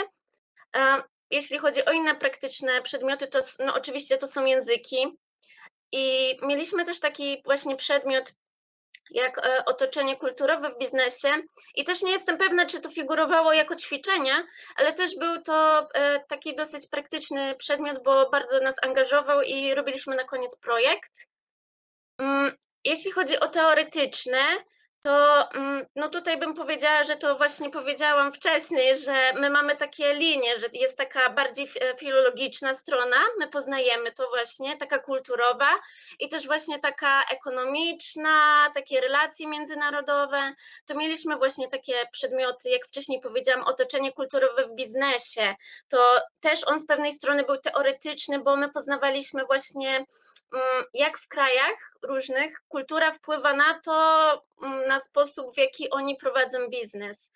E, 0.76 1.04
Jeśli 1.32 1.58
chodzi 1.58 1.86
o 1.86 1.92
inne 1.92 2.16
praktyczne 2.16 2.82
przedmioty, 2.82 3.28
to 3.28 3.40
no, 3.60 3.74
oczywiście 3.76 4.18
to 4.18 4.28
są 4.28 4.46
języki. 4.46 5.18
I 5.92 6.38
mieliśmy 6.42 6.86
też 6.86 7.00
taki 7.00 7.42
właśnie 7.46 7.76
przedmiot 7.76 8.34
jak 9.12 9.38
e, 9.38 9.66
otoczenie 9.66 10.18
kulturowe 10.18 10.70
w 10.70 10.78
biznesie. 10.78 11.30
I 11.76 11.84
też 11.84 12.02
nie 12.02 12.12
jestem 12.12 12.38
pewna, 12.38 12.66
czy 12.66 12.82
to 12.82 12.90
figurowało 12.90 13.54
jako 13.54 13.76
ćwiczenia, 13.76 14.44
ale 14.76 14.94
też 14.94 15.16
był 15.20 15.42
to 15.42 15.88
e, 15.94 16.20
taki 16.28 16.56
dosyć 16.56 16.90
praktyczny 16.92 17.56
przedmiot, 17.56 18.04
bo 18.04 18.30
bardzo 18.30 18.60
nas 18.60 18.84
angażował 18.84 19.42
i 19.42 19.76
robiliśmy 19.76 20.16
na 20.16 20.24
koniec 20.24 20.60
projekt. 20.60 21.12
Mm, 22.18 22.58
Jeśli 22.84 23.12
chodzi 23.12 23.40
o 23.40 23.48
teoretyczne, 23.48 24.40
to 25.02 25.50
mm, 25.54 25.86
no 25.96 26.10
tutaj 26.10 26.38
bym 26.38 26.54
powiedziała, 26.54 27.04
że 27.04 27.16
to 27.16 27.38
właśnie 27.38 27.70
powiedziałam 27.70 28.32
wcześniej, 28.32 29.00
że 29.00 29.34
my 29.34 29.50
mamy 29.50 29.76
takie 29.76 30.14
linie, 30.14 30.60
że 30.60 30.68
jest 30.74 30.98
taka 30.98 31.30
bardziej 31.30 31.68
e, 31.82 31.98
filologiczna 31.98 32.74
strona, 32.74 33.18
my 33.40 33.48
poznajemy 33.48 34.12
to 34.12 34.28
właśnie, 34.30 34.78
taka 34.78 35.00
kulturowa 35.00 35.70
i 36.20 36.30
też 36.30 36.48
właśnie 36.48 36.80
taka 36.80 37.24
ekonomiczna, 37.32 38.70
takie 38.74 39.02
relacje 39.02 39.48
międzynarodowe. 39.48 40.54
To 40.86 40.96
mieliśmy 40.96 41.36
właśnie 41.36 41.68
takie 41.68 41.94
przedmioty, 42.12 42.70
jak 42.70 42.86
wcześniej 42.88 43.22
powiedziałam, 43.22 43.66
otoczenie 43.66 44.12
kulturowe 44.12 44.68
w 44.68 44.76
biznesie. 44.76 45.56
To 45.88 46.22
też 46.40 46.68
on 46.68 46.80
z 46.80 46.88
pewnej 46.88 47.12
strony 47.12 47.44
był 47.44 47.58
teoretyczny, 47.58 48.40
bo 48.40 48.58
my 48.58 48.70
poznawaliśmy 48.70 49.46
właśnie 49.46 50.06
jak 50.94 51.18
w 51.18 51.28
krajach 51.28 51.94
różnych 52.04 52.62
kultura 52.68 53.12
wpływa 53.12 53.54
na 53.54 53.80
to, 53.86 54.34
mm, 54.64 54.88
na 54.88 55.00
sposób, 55.00 55.54
w 55.54 55.58
jaki 55.58 55.90
oni 55.90 56.16
prowadzą 56.16 56.68
biznes. 56.70 57.34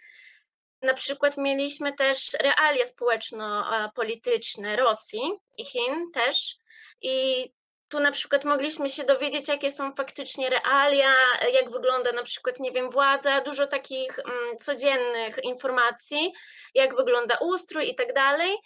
Na 0.82 0.94
przykład 0.94 1.38
mieliśmy 1.38 1.94
też 1.94 2.34
realia 2.34 2.86
społeczno-polityczne 2.86 4.76
Rosji 4.76 5.22
i 5.58 5.66
Chin 5.66 6.12
też. 6.14 6.56
I 7.02 7.48
tu 7.90 8.00
na 8.00 8.12
przykład 8.12 8.46
mogliśmy 8.46 8.90
się 8.90 9.04
dowiedzieć, 9.04 9.48
jakie 9.48 9.72
są 9.72 9.94
faktycznie 9.94 10.50
realia, 10.50 11.14
jak 11.54 11.72
wygląda 11.72 12.12
na 12.12 12.24
przykład, 12.24 12.60
nie 12.60 12.72
wiem, 12.72 12.90
władza, 12.90 13.42
dużo 13.42 13.68
takich 13.68 14.20
mm, 14.20 14.58
codziennych 14.58 15.44
informacji, 15.44 16.34
jak 16.74 16.96
wygląda 16.96 17.38
ustrój 17.42 17.90
i 17.90 17.96
tak 17.96 18.14
dalej. 18.14 18.58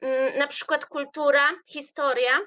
Mm, 0.00 0.38
Na 0.38 0.46
przykład 0.46 0.86
kultura, 0.86 1.50
historia, 1.66 2.40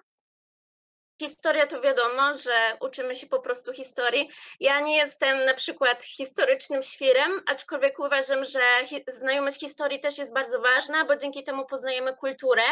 Historia 1.20 1.68
to 1.68 1.82
wiadomo, 1.82 2.38
że 2.38 2.78
uczymy 2.82 3.16
się 3.16 3.28
po 3.28 3.40
prostu 3.40 3.74
historii. 3.74 4.30
Ja 4.60 4.80
nie 4.80 4.98
jestem 4.98 5.46
na 5.46 5.54
przykład 5.54 6.04
historycznym 6.04 6.84
świrem, 6.84 7.42
aczkolwiek 7.46 8.00
uważam, 8.00 8.46
że 8.46 8.62
znajomość 9.08 9.60
historii 9.60 10.00
też 10.00 10.18
jest 10.18 10.34
bardzo 10.34 10.62
ważna, 10.62 11.06
bo 11.06 11.16
dzięki 11.16 11.44
temu 11.44 11.66
poznajemy 11.66 12.16
kulturę. 12.16 12.64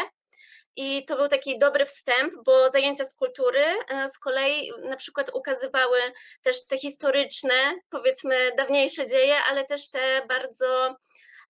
I 0.76 1.04
to 1.04 1.16
był 1.16 1.28
taki 1.28 1.58
dobry 1.58 1.86
wstęp, 1.86 2.34
bo 2.44 2.70
zajęcia 2.70 3.04
z 3.04 3.14
kultury 3.14 3.64
e, 3.88 4.08
z 4.08 4.18
kolei 4.18 4.72
na 4.82 4.96
przykład 4.96 5.30
ukazywały 5.34 5.98
też 6.42 6.64
te 6.64 6.78
historyczne, 6.78 7.74
powiedzmy 7.90 8.52
dawniejsze 8.56 9.06
dzieje, 9.06 9.36
ale 9.50 9.64
też 9.64 9.90
te 9.90 10.26
bardzo 10.28 10.96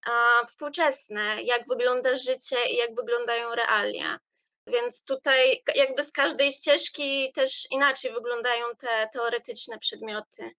a, 0.07 0.45
współczesne, 0.47 1.43
jak 1.43 1.69
wygląda 1.69 2.17
życie 2.17 2.57
i 2.71 2.77
jak 2.77 2.95
wyglądają 2.95 3.55
realia. 3.55 4.19
Więc 4.73 5.05
tutaj 5.05 5.63
jakby 5.75 6.03
z 6.03 6.13
każdej 6.13 6.53
ścieżki 6.53 7.33
też 7.35 7.67
inaczej 7.71 8.13
wyglądają 8.13 8.65
te 8.79 9.09
teoretyczne 9.13 9.79
przedmioty. 9.79 10.51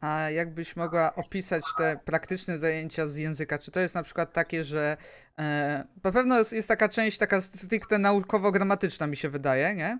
A 0.00 0.30
jakbyś 0.30 0.76
mogła 0.76 1.14
opisać 1.14 1.62
te 1.78 1.98
praktyczne 2.04 2.58
zajęcia 2.58 3.06
z 3.06 3.16
języka? 3.16 3.58
Czy 3.58 3.70
to 3.70 3.80
jest 3.80 3.94
na 3.94 4.02
przykład 4.02 4.32
takie, 4.32 4.64
że 4.64 4.96
e, 5.38 5.84
na 6.04 6.12
pewno 6.12 6.38
jest, 6.38 6.52
jest 6.52 6.68
taka 6.68 6.88
część 6.88 7.18
taka 7.18 7.40
stricte 7.40 7.98
naukowo-gramatyczna 7.98 9.06
mi 9.06 9.16
się 9.16 9.28
wydaje, 9.28 9.74
nie? 9.74 9.98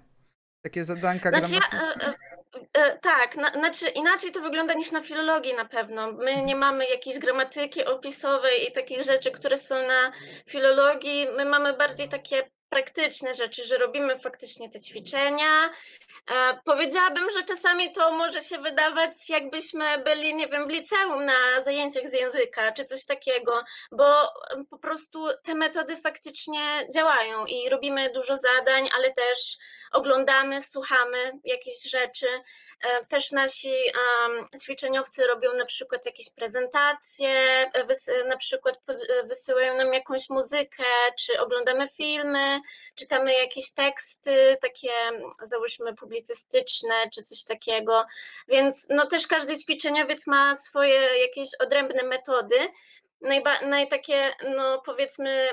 Takie 0.63 0.85
zadanka 0.85 1.29
Znaczy 1.29 1.55
ja, 1.55 1.61
gramatyczne. 1.71 2.15
e, 2.75 2.79
e, 2.81 2.93
e, 2.93 2.99
tak, 2.99 3.37
na, 3.37 3.53
znaczy 3.53 3.89
inaczej 3.89 4.33
to 4.33 4.41
wygląda 4.41 4.75
niż 4.75 4.93
na 4.93 5.03
filologii 5.03 5.55
na 5.55 5.65
pewno. 5.65 6.13
My 6.13 6.43
nie 6.43 6.57
mamy 6.57 6.87
jakiejś 6.87 7.19
gramatyki 7.19 7.85
opisowej 7.85 8.69
i 8.69 8.73
takich 8.73 9.03
rzeczy, 9.03 9.31
które 9.31 9.59
są 9.59 9.75
na 9.87 10.13
filologii. 10.47 11.27
My 11.37 11.45
mamy 11.45 11.77
bardziej 11.77 12.09
takie 12.09 12.51
praktyczne 12.69 13.35
rzeczy, 13.35 13.65
że 13.65 13.79
robimy 13.79 14.19
faktycznie 14.19 14.71
te 14.71 14.81
ćwiczenia. 14.81 15.71
E, 16.31 16.59
powiedziałabym, 16.65 17.31
że 17.31 17.43
czasami 17.43 17.93
to 17.93 18.13
może 18.13 18.41
się 18.41 18.59
wydawać, 18.59 19.31
jakbyśmy 19.31 19.99
byli, 19.99 20.35
nie 20.35 20.49
wiem, 20.49 20.67
w 20.67 20.71
liceum 20.71 21.25
na 21.25 21.63
zajęciach 21.63 22.09
z 22.09 22.13
języka 22.13 22.73
czy 22.73 22.85
coś 22.85 23.05
takiego, 23.05 23.65
bo 23.93 24.05
po 24.71 24.79
prostu 24.79 25.27
te 25.45 25.55
metody 25.55 25.97
faktycznie 25.97 26.89
działają 26.95 27.47
i 27.47 27.69
robimy 27.69 28.11
dużo 28.11 28.37
zadań, 28.37 28.89
ale 28.97 29.13
też 29.13 29.57
oglądamy, 29.93 30.63
słuchamy 30.63 31.33
jakieś 31.45 31.91
rzeczy. 31.91 32.27
E, 32.81 33.05
Też 33.05 33.33
nasi 33.33 33.75
ćwiczeniowcy 34.63 35.27
robią 35.27 35.53
na 35.53 35.67
przykład 35.67 36.07
jakieś 36.07 36.31
prezentacje, 36.31 37.31
e, 37.75 38.25
na 38.29 38.37
przykład 38.37 38.79
e, 38.89 39.27
wysyłają 39.27 39.77
nam 39.77 39.95
jakąś 39.95 40.31
muzykę, 40.31 40.85
czy 41.19 41.41
oglądamy 41.41 41.89
filmy, 41.89 42.61
czytamy 42.95 43.35
jakieś 43.35 43.73
teksty, 43.73 44.57
takie 44.63 44.91
załóżmy 45.43 45.95
publicystyczne, 45.95 46.95
czy 47.15 47.23
coś 47.23 47.45
takiego. 47.45 48.05
Więc 48.49 48.87
no 48.91 49.07
też 49.07 49.27
każdy 49.27 49.57
ćwiczeniowiec 49.57 50.27
ma 50.27 50.55
swoje 50.55 51.19
jakieś 51.19 51.49
odrębne 51.55 52.03
metody. 52.03 52.57
Najba, 53.21 53.61
naj 53.61 53.89
takie, 53.89 54.35
no 54.57 54.83
powiedzmy, 54.85 55.49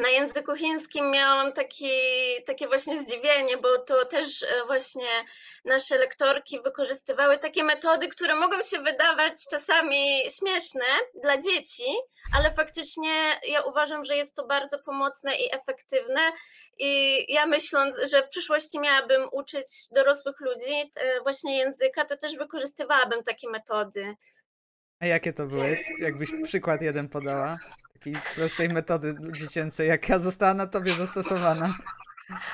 na 0.00 0.08
języku 0.08 0.56
chińskim 0.56 1.10
miałam 1.10 1.52
taki, 1.52 1.90
takie 2.46 2.68
właśnie 2.68 2.98
zdziwienie, 2.98 3.56
bo 3.56 3.78
to 3.78 4.04
też 4.04 4.42
e, 4.42 4.46
właśnie 4.66 5.08
nasze 5.64 5.98
lektorki 5.98 6.60
wykorzystywały 6.60 7.38
takie 7.38 7.64
metody, 7.64 8.08
które 8.08 8.34
mogą 8.34 8.62
się 8.62 8.78
wydawać 8.78 9.32
czasami 9.50 10.20
śmieszne 10.38 10.84
dla 11.22 11.38
dzieci, 11.38 11.84
ale 12.36 12.50
faktycznie 12.50 13.10
ja 13.48 13.62
uważam, 13.62 14.04
że 14.04 14.16
jest 14.16 14.36
to 14.36 14.46
bardzo 14.46 14.78
pomocne 14.78 15.36
i 15.36 15.54
efektywne. 15.54 16.20
I 16.78 17.24
ja 17.32 17.46
myśląc, 17.46 18.00
że 18.10 18.22
w 18.22 18.28
przyszłości 18.28 18.78
miałabym 18.78 19.28
uczyć 19.32 19.66
dorosłych 19.92 20.40
ludzi 20.40 20.90
e, 20.96 21.20
właśnie 21.22 21.58
języka, 21.58 22.04
to 22.04 22.16
też 22.16 22.36
wykorzystywałabym 22.36 23.22
takie 23.22 23.50
metody. 23.50 24.14
A 25.00 25.06
jakie 25.06 25.32
to 25.32 25.46
były? 25.46 25.78
Jakbyś 25.98 26.30
przykład 26.44 26.82
jeden 26.82 27.08
podała? 27.08 27.58
Takiej 28.00 28.16
prostej 28.34 28.68
metody 28.68 29.14
dziecięcej, 29.32 29.88
jaka 29.88 30.18
została 30.18 30.54
na 30.54 30.66
tobie 30.66 30.92
zastosowana. 30.92 31.74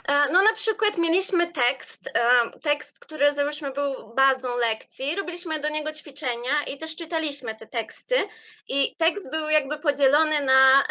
E, 0.09 0.33
no 0.33 0.43
na 0.43 0.53
przykład 0.53 0.99
mieliśmy 0.99 1.53
tekst, 1.53 2.11
e, 2.15 2.51
tekst, 2.61 2.99
który 2.99 3.33
załóżmy 3.33 3.71
był 3.71 4.15
bazą 4.15 4.57
lekcji, 4.57 5.17
robiliśmy 5.17 5.61
do 5.61 5.69
niego 5.69 5.93
ćwiczenia 5.93 6.65
i 6.67 6.79
też 6.79 6.97
czytaliśmy 6.97 7.55
te 7.55 7.67
teksty 7.67 8.15
i 8.69 8.97
tekst 8.97 9.31
był 9.31 9.49
jakby 9.49 9.79
podzielony 9.79 10.45
na, 10.45 10.85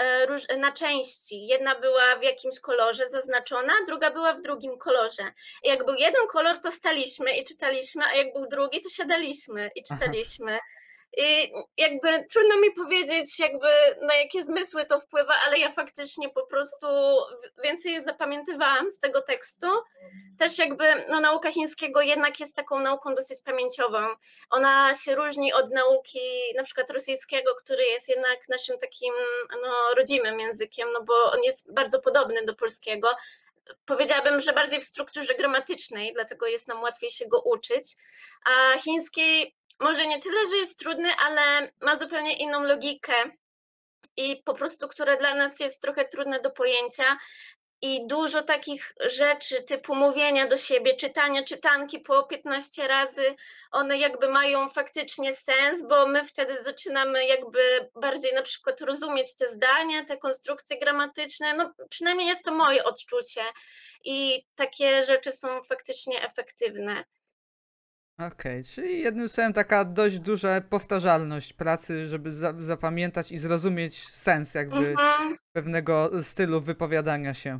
e, 0.49 0.57
na 0.57 0.71
części. 0.71 1.47
Jedna 1.47 1.79
była 1.79 2.15
w 2.19 2.23
jakimś 2.23 2.59
kolorze 2.59 3.07
zaznaczona, 3.07 3.73
druga 3.87 4.11
była 4.11 4.33
w 4.33 4.41
drugim 4.41 4.77
kolorze. 4.77 5.23
I 5.63 5.67
jak 5.67 5.85
był 5.85 5.95
jeden 5.95 6.27
kolor, 6.27 6.59
to 6.59 6.71
staliśmy 6.71 7.37
i 7.37 7.43
czytaliśmy, 7.43 8.03
a 8.05 8.15
jak 8.15 8.33
był 8.33 8.47
drugi, 8.47 8.81
to 8.81 8.89
siadaliśmy 8.89 9.69
i 9.75 9.83
czytaliśmy. 9.83 10.59
I 11.17 11.51
jakby 11.77 12.25
trudno 12.33 12.57
mi 12.57 12.71
powiedzieć, 12.71 13.39
jakby 13.39 13.67
na 14.01 14.15
jakie 14.15 14.43
zmysły 14.43 14.85
to 14.85 14.99
wpływa, 14.99 15.33
ale 15.45 15.57
ja 15.57 15.71
faktycznie 15.71 16.29
po 16.29 16.45
prostu 16.47 16.87
więcej 17.63 18.01
zapamiętywałam 18.01 18.91
z 18.91 18.99
tego 18.99 19.21
tekstu. 19.21 19.67
Też 20.39 20.57
jakby 20.57 21.05
no, 21.09 21.19
nauka 21.19 21.51
chińskiego 21.51 22.01
jednak 22.01 22.39
jest 22.39 22.55
taką 22.55 22.79
nauką 22.79 23.15
dosyć 23.15 23.41
pamięciową. 23.41 23.97
Ona 24.49 24.95
się 24.95 25.15
różni 25.15 25.53
od 25.53 25.71
nauki 25.71 26.19
na 26.55 26.63
przykład 26.63 26.89
rosyjskiego, 26.89 27.55
który 27.55 27.85
jest 27.85 28.09
jednak 28.09 28.49
naszym 28.49 28.77
takim 28.77 29.13
no, 29.63 29.93
rodzimym 29.95 30.39
językiem, 30.39 30.89
no 30.93 31.03
bo 31.03 31.31
on 31.31 31.43
jest 31.43 31.73
bardzo 31.73 31.99
podobny 31.99 32.45
do 32.45 32.55
polskiego. 32.55 33.15
Powiedziałabym, 33.85 34.39
że 34.39 34.53
bardziej 34.53 34.81
w 34.81 34.85
strukturze 34.85 35.35
gramatycznej, 35.35 36.13
dlatego 36.13 36.47
jest 36.47 36.67
nam 36.67 36.81
łatwiej 36.81 37.09
się 37.09 37.27
go 37.27 37.41
uczyć. 37.41 37.95
A 38.45 38.77
chiński 38.77 39.55
może 39.79 40.07
nie 40.07 40.19
tyle, 40.19 40.49
że 40.49 40.57
jest 40.57 40.79
trudny, 40.79 41.09
ale 41.25 41.71
ma 41.81 41.95
zupełnie 41.95 42.37
inną 42.37 42.63
logikę 42.63 43.13
i 44.17 44.43
po 44.45 44.53
prostu, 44.53 44.87
które 44.87 45.17
dla 45.17 45.35
nas 45.35 45.59
jest 45.59 45.81
trochę 45.81 46.05
trudne 46.05 46.39
do 46.39 46.51
pojęcia. 46.51 47.17
I 47.81 48.07
dużo 48.07 48.41
takich 48.41 48.93
rzeczy, 49.05 49.63
typu 49.63 49.95
mówienia 49.95 50.47
do 50.47 50.57
siebie, 50.57 50.95
czytania 50.95 51.43
czytanki 51.43 51.99
po 51.99 52.23
15 52.23 52.87
razy, 52.87 53.35
one 53.71 53.97
jakby 53.97 54.29
mają 54.29 54.69
faktycznie 54.69 55.33
sens, 55.33 55.87
bo 55.87 56.07
my 56.07 56.25
wtedy 56.25 56.63
zaczynamy 56.63 57.25
jakby 57.25 57.89
bardziej 57.95 58.33
na 58.33 58.41
przykład 58.41 58.81
rozumieć 58.81 59.35
te 59.35 59.49
zdania, 59.49 60.05
te 60.05 60.17
konstrukcje 60.17 60.79
gramatyczne. 60.79 61.53
No, 61.53 61.73
przynajmniej 61.89 62.27
jest 62.27 62.45
to 62.45 62.53
moje 62.53 62.83
odczucie. 62.83 63.41
I 64.03 64.45
takie 64.55 65.03
rzeczy 65.03 65.31
są 65.31 65.63
faktycznie 65.63 66.23
efektywne. 66.23 67.03
Okej, 68.19 68.63
czyli 68.63 68.99
jednym 68.99 69.29
słowem 69.29 69.53
taka 69.53 69.85
dość 69.85 70.19
duża 70.19 70.61
powtarzalność 70.61 71.53
pracy, 71.53 72.07
żeby 72.07 72.31
za 72.31 72.53
zapamiętać 72.59 73.31
i 73.31 73.37
zrozumieć 73.37 74.07
sens 74.07 74.53
jakby 74.55 74.77
Mhm, 74.77 75.35
pewnego 75.53 76.23
stylu 76.23 76.61
wypowiadania 76.61 77.33
się. 77.33 77.59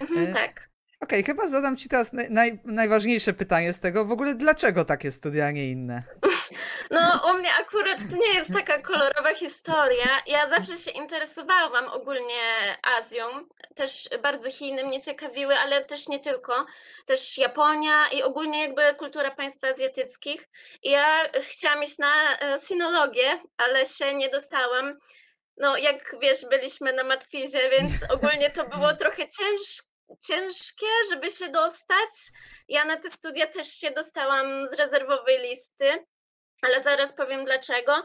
mhm, 0.00 0.28
E, 0.28 0.32
tak. 0.34 0.70
Okej, 1.00 1.24
chyba 1.24 1.48
zadam 1.48 1.76
ci 1.76 1.88
teraz 1.88 2.12
naj, 2.30 2.58
najważniejsze 2.64 3.32
pytanie 3.32 3.72
z 3.72 3.80
tego. 3.80 4.04
W 4.04 4.12
ogóle 4.12 4.34
dlaczego 4.34 4.84
takie 4.84 5.10
studia, 5.10 5.46
a 5.46 5.50
nie 5.50 5.70
inne? 5.70 6.02
No, 6.90 7.22
u 7.30 7.38
mnie 7.38 7.50
akurat 7.60 7.98
to 8.10 8.16
nie 8.16 8.34
jest 8.34 8.52
taka 8.52 8.82
kolorowa 8.82 9.34
historia. 9.34 10.22
Ja 10.26 10.48
zawsze 10.48 10.76
się 10.76 10.90
interesowałam 10.90 11.88
ogólnie 11.88 12.76
Azją. 12.82 13.24
Też 13.74 14.08
bardzo 14.22 14.50
Chiny 14.50 14.84
mnie 14.84 15.02
ciekawiły, 15.02 15.56
ale 15.56 15.84
też 15.84 16.08
nie 16.08 16.20
tylko. 16.20 16.66
Też 17.06 17.38
Japonia 17.38 18.08
i 18.12 18.22
ogólnie 18.22 18.62
jakby 18.62 18.94
kultura 18.94 19.30
państw 19.30 19.64
azjatyckich. 19.64 20.48
I 20.82 20.90
ja 20.90 21.28
chciałam 21.40 21.82
iść 21.82 21.98
na 21.98 22.38
e, 22.38 22.58
sinologię, 22.60 23.42
ale 23.56 23.86
się 23.86 24.14
nie 24.14 24.28
dostałam. 24.28 24.98
No, 25.56 25.76
jak 25.76 26.16
wiesz, 26.22 26.46
byliśmy 26.50 26.92
na 26.92 27.04
matwizie, 27.04 27.70
więc 27.70 27.92
ogólnie 28.14 28.50
to 28.50 28.68
było 28.68 28.96
trochę 28.96 29.28
cięż, 29.28 29.82
ciężkie, 30.26 30.86
żeby 31.10 31.30
się 31.30 31.48
dostać. 31.48 32.10
Ja 32.68 32.84
na 32.84 32.96
te 32.96 33.10
studia 33.10 33.46
też 33.46 33.66
się 33.66 33.90
dostałam 33.90 34.66
z 34.66 34.72
rezerwowej 34.72 35.40
listy 35.42 36.04
ale 36.62 36.82
zaraz 36.82 37.12
powiem 37.12 37.44
dlaczego. 37.44 38.02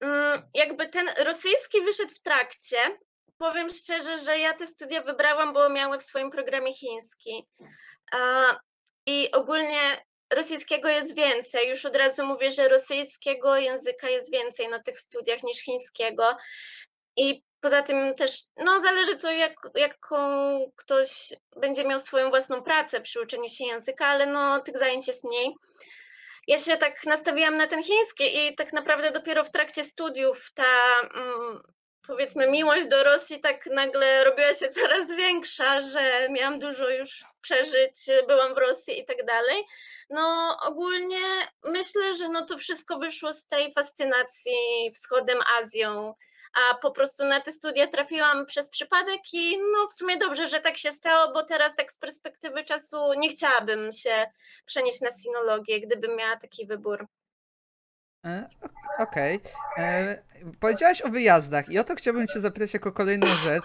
Mm, 0.00 0.42
jakby 0.54 0.88
ten 0.88 1.08
rosyjski 1.18 1.80
wyszedł 1.80 2.14
w 2.14 2.22
trakcie. 2.22 2.76
Powiem 3.38 3.68
szczerze, 3.70 4.18
że 4.18 4.38
ja 4.38 4.54
te 4.54 4.66
studia 4.66 5.02
wybrałam, 5.02 5.52
bo 5.52 5.68
miały 5.68 5.98
w 5.98 6.04
swoim 6.04 6.30
programie 6.30 6.74
chiński. 6.74 7.48
I 9.06 9.30
ogólnie 9.32 9.96
rosyjskiego 10.32 10.88
jest 10.88 11.16
więcej. 11.16 11.68
Już 11.68 11.84
od 11.84 11.96
razu 11.96 12.26
mówię, 12.26 12.50
że 12.50 12.68
rosyjskiego 12.68 13.56
języka 13.56 14.08
jest 14.08 14.32
więcej 14.32 14.68
na 14.68 14.82
tych 14.82 15.00
studiach 15.00 15.42
niż 15.42 15.58
chińskiego. 15.58 16.36
I 17.16 17.42
poza 17.60 17.82
tym 17.82 18.14
też, 18.14 18.42
no 18.56 18.80
zależy 18.80 19.16
to, 19.16 19.30
jak, 19.30 19.54
jaką 19.74 20.16
ktoś 20.76 21.32
będzie 21.56 21.84
miał 21.84 21.98
swoją 21.98 22.30
własną 22.30 22.62
pracę 22.62 23.00
przy 23.00 23.20
uczeniu 23.20 23.48
się 23.48 23.64
języka, 23.64 24.06
ale 24.06 24.26
no 24.26 24.60
tych 24.60 24.78
zajęć 24.78 25.08
jest 25.08 25.24
mniej 25.24 25.54
ja 26.46 26.58
się 26.58 26.76
tak 26.76 27.04
nastawiłam 27.06 27.56
na 27.56 27.66
ten 27.66 27.82
chiński 27.82 28.46
i 28.46 28.54
tak 28.54 28.72
naprawdę 28.72 29.10
dopiero 29.10 29.44
w 29.44 29.50
trakcie 29.50 29.84
studiów 29.84 30.50
ta 30.54 31.00
mm, 31.14 31.62
powiedzmy 32.06 32.50
miłość 32.50 32.86
do 32.86 33.04
Rosji 33.04 33.40
tak 33.40 33.66
nagle 33.66 34.24
robiła 34.24 34.54
się 34.54 34.68
coraz 34.80 35.12
większa, 35.12 35.80
że 35.80 36.28
miałam 36.30 36.58
dużo 36.58 36.90
już 36.90 37.24
przeżyć, 37.40 37.94
byłam 38.28 38.54
w 38.54 38.58
Rosji 38.58 39.00
i 39.00 39.04
tak 39.04 39.26
dalej. 39.26 39.64
No 40.10 40.56
ogólnie 40.62 41.48
myślę, 41.64 42.14
że 42.14 42.28
no 42.28 42.46
to 42.46 42.58
wszystko 42.58 42.98
wyszło 42.98 43.32
z 43.32 43.46
tej 43.46 43.72
fascynacji 43.72 44.90
wschodem 44.94 45.38
Azją, 45.58 46.14
a 46.54 46.74
po 46.74 46.90
prostu 46.90 47.24
na 47.24 47.40
te 47.40 47.52
studia 47.52 47.86
trafiłam 47.86 48.46
przez 48.46 48.70
przypadek 48.70 49.20
i 49.32 49.58
no 49.58 49.88
w 49.90 49.94
sumie 49.94 50.16
dobrze, 50.16 50.46
że 50.46 50.60
tak 50.60 50.78
się 50.78 50.92
stało, 50.92 51.32
bo 51.32 51.44
teraz 51.44 51.74
tak 51.74 51.92
z 51.92 51.98
perspektywy 51.98 52.64
czasu 52.64 52.96
nie 53.16 53.28
chciałabym 53.28 53.92
się 53.92 54.26
przenieść 54.66 55.00
na 55.00 55.10
sinologię, 55.10 55.80
gdybym 55.80 56.16
miała 56.16 56.36
taki 56.36 56.66
wybór. 56.66 57.06
E, 58.24 58.48
ok- 58.62 58.70
Okej. 58.98 59.40
E, 59.78 60.22
Powiedziałaś 60.60 61.02
o 61.02 61.08
wyjazdach 61.08 61.68
i 61.68 61.78
o 61.78 61.84
to 61.84 61.94
chciałbym 61.94 62.26
cię 62.26 62.40
zapytać 62.40 62.74
jako 62.74 62.92
kolejną 62.92 63.26
rzecz. 63.26 63.64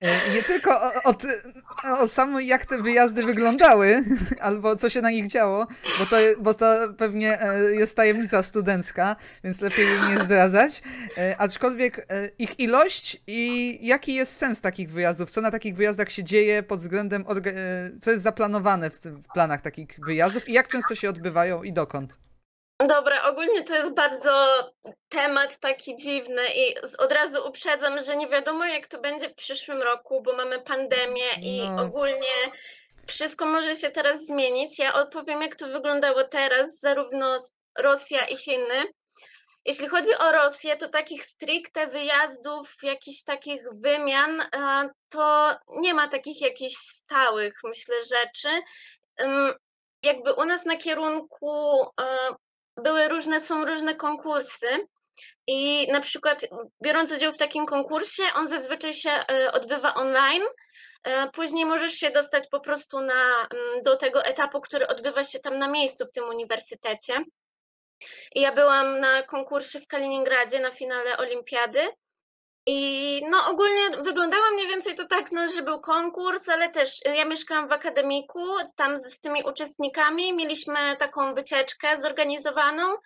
E, 0.00 0.34
Nie 0.34 0.42
tylko 0.42 0.70
o, 0.82 0.92
o, 1.04 1.14
o 2.00 2.08
samo 2.08 2.40
jak 2.40 2.66
te 2.66 2.78
wyjazdy 2.82 3.22
wyglądały, 3.22 4.04
albo 4.40 4.76
co 4.76 4.90
się 4.90 5.00
na 5.00 5.10
nich 5.10 5.26
działo, 5.28 5.66
bo 5.98 6.06
to, 6.06 6.16
bo 6.38 6.54
to 6.54 6.74
pewnie 6.98 7.38
jest 7.78 7.96
tajemnica 7.96 8.42
studencka, 8.42 9.16
więc 9.44 9.60
lepiej 9.60 9.86
jej 9.86 10.00
nie 10.10 10.18
zdradzać. 10.18 10.82
Aczkolwiek 11.38 12.06
ich 12.38 12.60
ilość 12.60 13.22
i 13.26 13.78
jaki 13.86 14.14
jest 14.14 14.36
sens 14.36 14.60
takich 14.60 14.90
wyjazdów, 14.92 15.30
co 15.30 15.40
na 15.40 15.50
takich 15.50 15.76
wyjazdach 15.76 16.10
się 16.10 16.24
dzieje 16.24 16.62
pod 16.62 16.80
względem, 16.80 17.24
co 18.00 18.10
jest 18.10 18.22
zaplanowane 18.22 18.90
w, 18.90 19.00
w 19.00 19.26
planach 19.34 19.62
takich 19.62 20.00
wyjazdów 20.06 20.48
i 20.48 20.52
jak 20.52 20.68
często 20.68 20.94
się 20.94 21.08
odbywają 21.08 21.62
i 21.62 21.72
dokąd. 21.72 22.18
Dobra, 22.88 23.22
ogólnie 23.24 23.62
to 23.64 23.74
jest 23.74 23.94
bardzo 23.94 24.32
temat 25.08 25.58
taki 25.58 25.96
dziwny 25.96 26.42
i 26.56 26.74
z- 26.82 26.94
od 26.96 27.12
razu 27.12 27.48
uprzedzam, 27.48 28.00
że 28.00 28.16
nie 28.16 28.28
wiadomo 28.28 28.64
jak 28.64 28.86
to 28.86 29.00
będzie 29.00 29.28
w 29.28 29.34
przyszłym 29.34 29.82
roku, 29.82 30.22
bo 30.22 30.32
mamy 30.32 30.60
pandemię 30.62 31.30
i 31.42 31.70
No. 31.70 31.82
ogólnie 31.82 32.34
wszystko 33.06 33.46
może 33.46 33.74
się 33.76 33.90
teraz 33.90 34.26
zmienić. 34.26 34.78
Ja 34.78 34.94
opowiem 34.94 35.42
jak 35.42 35.56
to 35.56 35.66
wyglądało 35.68 36.24
teraz, 36.24 36.80
zarówno 36.80 37.38
z- 37.38 37.54
Rosja 37.78 38.24
i 38.26 38.36
Chiny. 38.36 38.84
Jeśli 39.64 39.88
chodzi 39.88 40.14
o 40.18 40.32
Rosję, 40.32 40.76
to 40.76 40.88
takich 40.88 41.24
stricte 41.24 41.86
wyjazdów, 41.86 42.74
jakichś 42.82 43.22
takich 43.24 43.62
wymian, 43.72 44.40
e, 44.40 44.90
to 45.08 45.56
nie 45.68 45.94
ma 45.94 46.08
takich 46.08 46.40
jakichś 46.40 46.74
stałych, 46.76 47.54
myślę, 47.64 47.94
rzeczy. 48.02 48.48
Ym, 49.20 49.54
Jakby 50.04 50.32
u 50.32 50.44
nas 50.44 50.64
na 50.64 50.76
kierunku 50.76 51.82
e, 52.00 52.06
były 52.76 53.08
różne, 53.08 53.40
są 53.40 53.64
różne 53.64 53.94
konkursy 53.94 54.66
i 55.46 55.92
na 55.92 56.00
przykład 56.00 56.46
biorąc 56.82 57.12
udział 57.12 57.32
w 57.32 57.38
takim 57.38 57.66
konkursie, 57.66 58.22
on 58.34 58.48
zazwyczaj 58.48 58.94
się 58.94 59.10
e, 59.10 59.52
odbywa 59.52 59.94
online. 59.94 60.42
E, 61.04 61.30
Później 61.30 61.64
możesz 61.66 61.92
się 61.92 62.10
dostać 62.10 62.48
po 62.50 62.60
prostu 62.60 63.00
na, 63.00 63.48
mm, 63.54 63.82
do 63.82 63.96
tego 63.96 64.24
etapu, 64.24 64.60
który 64.60 64.86
odbywa 64.86 65.24
się 65.24 65.38
tam 65.38 65.58
na 65.58 65.68
miejscu 65.68 66.06
w 66.06 66.12
tym 66.12 66.24
uniwersytecie. 66.24 67.24
I 68.34 68.40
ja 68.40 68.52
byłam 68.52 69.00
na 69.00 69.22
konkursie 69.22 69.80
w 69.80 69.86
Kaliningradzie 69.86 70.60
na 70.60 70.70
finale 70.70 71.16
olimpiady. 71.16 71.88
I 72.66 73.20
no 73.30 73.46
ogólnie 73.50 73.90
wyglądało 73.90 74.50
mniej 74.52 74.68
więcej 74.68 74.94
to 74.94 75.04
tak, 75.06 75.32
no, 75.32 75.48
że 75.48 75.62
był 75.62 75.80
konkurs, 75.80 76.48
ale 76.48 76.68
też 76.68 77.00
y, 77.06 77.16
ja 77.16 77.24
mieszkałam 77.24 77.68
w 77.68 77.72
akademiku, 77.72 78.46
tam 78.76 78.98
z, 78.98 79.14
z 79.14 79.20
tymi 79.20 79.44
uczestnikami 79.44 80.32
mieliśmy 80.32 80.96
taką 80.96 81.34
wycieczkę 81.34 81.98
zorganizowaną 81.98 82.96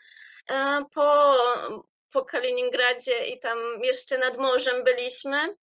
e, 0.51 0.85
po, 0.95 1.35
po 2.13 2.25
Kaliningradzie 2.25 3.27
i 3.27 3.41
tam 3.41 3.59
jeszcze 3.83 4.19
nad 4.19 4.37
morzem 4.39 4.85
byliśmy. 4.85 5.57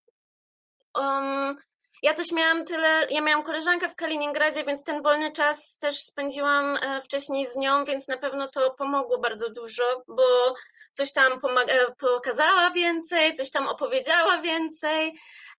Um, 0.95 1.57
ja 2.03 2.13
też 2.13 2.31
miałam 2.31 2.65
tyle, 2.65 3.07
ja 3.09 3.21
miałam 3.21 3.43
koleżankę 3.43 3.89
w 3.89 3.95
Kaliningradzie, 3.95 4.63
więc 4.63 4.83
ten 4.83 5.01
wolny 5.01 5.31
czas 5.31 5.77
też 5.77 5.95
spędziłam 5.95 6.77
e, 6.81 7.01
wcześniej 7.01 7.45
z 7.45 7.55
nią, 7.55 7.83
więc 7.83 8.07
na 8.07 8.17
pewno 8.17 8.47
to 8.47 8.71
pomogło 8.71 9.17
bardzo 9.17 9.49
dużo, 9.49 9.83
bo 10.07 10.55
coś 10.93 11.13
tam 11.13 11.39
pomaga- 11.39 11.95
pokazała 11.99 12.71
więcej, 12.71 13.33
coś 13.33 13.51
tam 13.51 13.67
opowiedziała 13.67 14.41
więcej. 14.41 15.13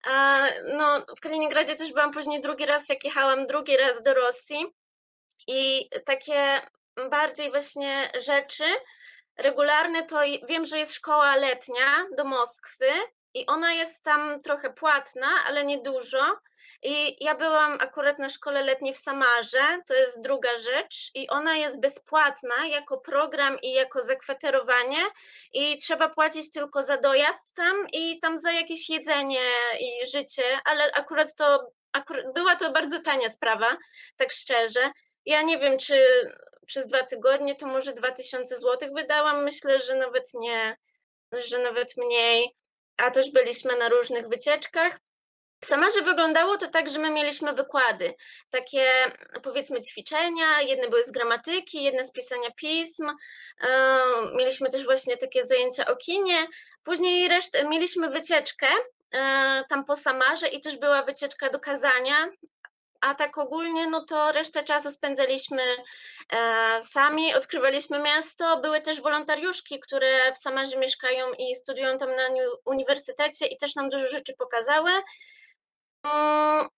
E, 0.07 0.45
No, 0.77 1.05
w 1.17 1.21
Kaliningradzie 1.21 1.75
też 1.75 1.93
byłam 1.93 2.11
później 2.11 2.41
drugi 2.41 2.67
raz, 2.67 2.89
jak 2.89 3.05
jechałam 3.05 3.47
drugi 3.47 3.77
raz 3.77 4.03
do 4.03 4.15
Rosji 4.15 4.67
i 5.49 5.89
takie 6.07 6.61
bardziej 7.11 7.51
właśnie 7.51 8.11
rzeczy 8.27 8.65
regularne, 9.39 10.03
to 10.03 10.21
wiem, 10.49 10.65
że 10.65 10.79
jest 10.79 10.95
szkoła 10.95 11.37
letnia 11.37 12.05
do 12.17 12.25
Moskwy 12.25 12.87
i 13.35 13.47
ona 13.47 13.73
jest 13.73 14.05
tam 14.05 14.43
trochę 14.43 14.73
płatna, 14.73 15.27
ale 15.47 15.65
nie 15.65 15.83
dużo. 15.83 16.39
I 16.83 17.25
ja 17.25 17.35
byłam 17.35 17.79
akurat 17.81 18.19
na 18.19 18.29
szkole 18.29 18.63
letniej 18.63 18.95
w 18.95 18.99
Samarze, 18.99 19.79
to 19.87 19.95
jest 19.95 20.23
druga 20.23 20.59
rzecz, 20.59 21.11
i 21.15 21.29
ona 21.29 21.57
jest 21.57 21.81
bezpłatna 21.81 22.67
jako 22.67 22.99
program 22.99 23.59
i 23.63 23.73
jako 23.73 24.03
zakwaterowanie, 24.03 25.01
i 25.53 25.77
trzeba 25.77 26.09
płacić 26.09 26.51
tylko 26.51 26.83
za 26.83 26.97
dojazd 26.97 27.57
tam 27.57 27.87
i 27.93 28.19
tam 28.19 28.39
za 28.39 28.53
jakieś 28.53 28.91
jedzenie 28.91 29.51
i 29.81 30.07
życie, 30.07 30.45
ale 30.65 30.93
akurat 30.93 31.35
to 31.37 31.73
akurat, 31.93 32.33
była 32.35 32.57
to 32.57 32.73
bardzo 32.73 33.01
tania 33.01 33.29
sprawa, 33.29 33.77
tak 34.17 34.33
szczerze. 34.33 34.91
Ja 35.27 35.43
nie 35.43 35.59
wiem, 35.59 35.79
czy 35.79 35.95
przez 36.67 36.87
dwa 36.87 37.03
tygodnie 37.03 37.55
to 37.55 37.67
może 37.67 37.93
2000 37.93 38.57
zł 38.57 38.95
wydałam. 38.95 39.45
Myślę, 39.45 39.79
że 39.79 39.97
nawet 39.97 40.25
nie, 40.35 40.77
że 41.33 41.59
nawet 41.59 41.97
mniej. 41.97 42.57
A 42.97 43.11
też 43.11 43.31
byliśmy 43.31 43.77
na 43.77 43.89
różnych 43.89 44.29
wycieczkach. 44.29 44.99
W 45.61 45.67
Samarze 45.67 46.03
wyglądało 46.03 46.57
to 46.57 46.69
tak, 46.69 46.89
że 46.89 46.99
my 46.99 47.11
mieliśmy 47.11 47.53
wykłady, 47.53 48.15
takie 48.51 48.85
powiedzmy 49.43 49.81
ćwiczenia, 49.81 50.61
jedne 50.61 50.89
były 50.89 51.05
z 51.05 51.11
gramatyki, 51.11 51.83
jedne 51.83 52.05
z 52.05 52.13
pisania 52.13 52.51
pism, 52.57 53.11
e, 53.61 53.99
mieliśmy 54.37 54.69
też 54.69 54.85
właśnie 54.85 55.17
takie 55.17 55.47
zajęcia 55.47 55.87
o 55.87 55.97
kinie, 55.97 56.47
później 56.83 57.29
resztę, 57.29 57.69
mieliśmy 57.69 58.09
wycieczkę 58.09 58.67
e, 59.15 59.65
tam 59.69 59.85
po 59.85 59.97
Samarze 59.97 60.49
i 60.49 60.61
też 60.61 60.77
była 60.77 61.03
wycieczka 61.03 61.51
do 61.51 61.61
Kazania, 61.61 62.29
a 63.05 63.15
tak 63.15 63.39
ogólnie, 63.39 63.87
no 63.87 64.05
to 64.05 64.33
resztę 64.33 64.63
czasu 64.65 64.91
spędzaliśmy 64.91 65.63
e, 66.33 66.83
sami, 66.83 67.35
odkrywaliśmy 67.35 67.99
miasto. 67.99 68.61
Były 68.61 68.81
też 68.81 69.01
wolontariuszki, 69.01 69.81
które 69.81 70.33
w 70.33 70.39
Samarze 70.39 70.77
mieszkają 70.79 71.33
i 71.39 71.55
studiują 71.55 71.99
tam 71.99 72.17
na 72.17 72.29
uni- 72.29 72.57
uniwersytecie 72.65 73.47
i 73.47 73.57
też 73.57 73.75
nam 73.75 73.89
dużo 73.89 74.09
rzeczy 74.09 74.35
pokazały. 74.39 74.91
Mm, 76.05 76.69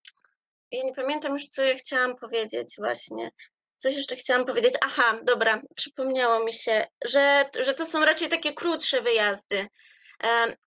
Ja 0.71 0.83
nie 0.83 0.93
pamiętam 0.95 1.33
już, 1.33 1.47
co 1.47 1.63
ja 1.63 1.75
chciałam 1.75 2.15
powiedzieć 2.15 2.75
właśnie. 2.77 3.31
Coś 3.77 3.95
jeszcze 3.95 4.15
chciałam 4.15 4.45
powiedzieć. 4.45 4.73
Aha, 4.81 5.19
dobra, 5.23 5.61
przypomniało 5.75 6.43
mi 6.45 6.53
się, 6.53 6.87
że, 7.05 7.49
że 7.59 7.73
to 7.73 7.85
są 7.85 8.05
raczej 8.05 8.29
takie 8.29 8.53
krótsze 8.53 9.01
wyjazdy. 9.01 9.67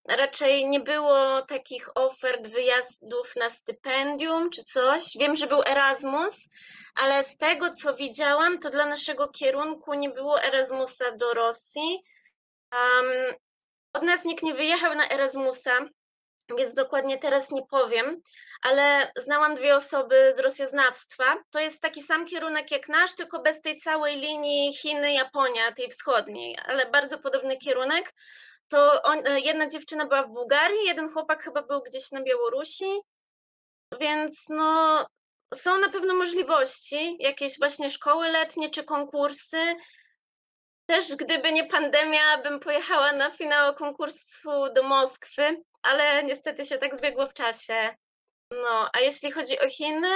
Raczej 0.09 0.69
nie 0.69 0.81
było 0.81 1.43
takich 1.43 1.91
ofert 1.95 2.49
wyjazdów 2.49 3.37
na 3.37 3.51
stypendium 3.51 4.51
czy 4.51 4.63
coś. 4.63 5.03
Wiem, 5.19 5.37
że 5.37 5.47
był 5.47 5.63
Erasmus, 5.67 6.49
ale 6.95 7.25
z 7.25 7.37
tego 7.37 7.71
co 7.71 7.95
widziałam, 7.95 8.59
to 8.59 8.71
dla 8.71 8.87
naszego 8.87 9.29
kierunku 9.29 9.95
nie 9.95 10.11
było 10.11 10.43
Erasmusa 10.43 11.13
do 11.17 11.35
Rosji. 11.35 12.03
Em, 12.73 13.35
Od 13.93 14.03
nas 14.03 14.25
nikt 14.25 14.43
nie 14.43 14.55
wyjechał 14.55 14.95
na 14.95 15.09
Erasmusa, 15.09 15.79
więc 16.59 16.75
dokładnie 16.75 17.19
teraz 17.19 17.51
nie 17.51 17.63
powiem, 17.71 18.21
ale 18.63 19.13
znałam 19.17 19.55
dwie 19.55 19.75
osoby 19.75 20.33
z 20.35 20.39
rosjoznawstwa. 20.39 21.37
To 21.51 21.61
jest 21.61 21.83
taki 21.83 22.03
sam 22.03 22.27
kierunek 22.27 22.71
jak 22.71 22.89
nasz, 22.89 23.15
tylko 23.15 23.43
bez 23.43 23.63
tej 23.63 23.77
całej 23.77 24.17
linii 24.17 24.75
Chiny-Japonia, 24.75 25.73
tej 25.77 25.89
wschodniej, 25.89 26.59
ale 26.65 26.91
bardzo 26.91 27.19
podobny 27.19 27.57
kierunek. 27.59 28.13
To 28.71 29.03
on, 29.03 29.27
e, 29.27 29.41
jedna 29.41 29.69
dziewczyna 29.69 30.07
była 30.07 30.23
w 30.23 30.29
Bułgarii, 30.29 30.87
jeden 30.87 31.13
chłopak 31.13 31.43
chyba 31.43 31.63
był 31.63 31.83
gdzieś 31.83 32.13
na 32.13 32.23
Białorusi, 32.23 33.01
więc 34.01 34.49
no 34.49 35.07
są 35.55 35.79
na 35.79 35.89
pewno 35.89 36.15
możliwości, 36.15 37.17
jakieś 37.21 37.59
właśnie 37.59 37.91
szkoły 37.91 38.29
letnie 38.29 38.71
czy 38.71 38.85
konkursy. 38.85 39.77
Też 40.87 41.17
gdyby 41.17 41.53
nie 41.53 41.67
pandemia, 41.67 42.39
bym 42.39 42.61
pojechała 42.61 43.13
na 43.13 43.31
finał 43.31 43.75
konkursu 43.75 44.73
do 44.75 44.83
Moskwy, 44.83 45.63
ale 45.83 46.23
niestety 46.25 46.67
się 46.67 46.79
tak 46.79 46.97
zbiegło 46.97 47.27
w 47.27 47.35
czasie. 47.35 47.97
No, 48.51 48.91
a 48.93 49.01
jeśli 49.01 49.33
chodzi 49.33 49.61
o 49.61 49.69
Chiny, 49.69 50.11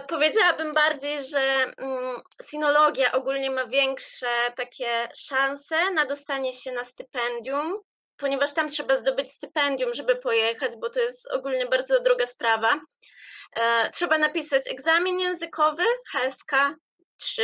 powiedziałabym 0.00 0.74
bardziej, 0.74 1.24
że 1.24 1.40
mm, 1.76 2.20
sinologia 2.50 3.12
ogólnie 3.12 3.50
ma 3.50 3.66
większe 3.66 4.52
takie 4.56 5.08
szanse 5.14 5.90
na 5.90 6.04
dostanie 6.04 6.52
się 6.52 6.72
na 6.72 6.84
stypendium, 6.84 7.80
ponieważ 8.16 8.52
tam 8.52 8.68
trzeba 8.68 8.94
zdobyć 8.94 9.32
stypendium, 9.32 9.94
żeby 9.94 10.16
pojechać, 10.16 10.76
bo 10.76 10.90
to 10.90 11.00
jest 11.00 11.32
ogólnie 11.32 11.66
bardzo 11.66 12.00
droga 12.00 12.26
sprawa. 12.26 12.80
E, 13.56 13.90
Trzeba 13.90 14.18
napisać 14.18 14.62
egzamin 14.70 15.20
językowy 15.20 15.82
HSK 16.12 16.52
3 17.16 17.42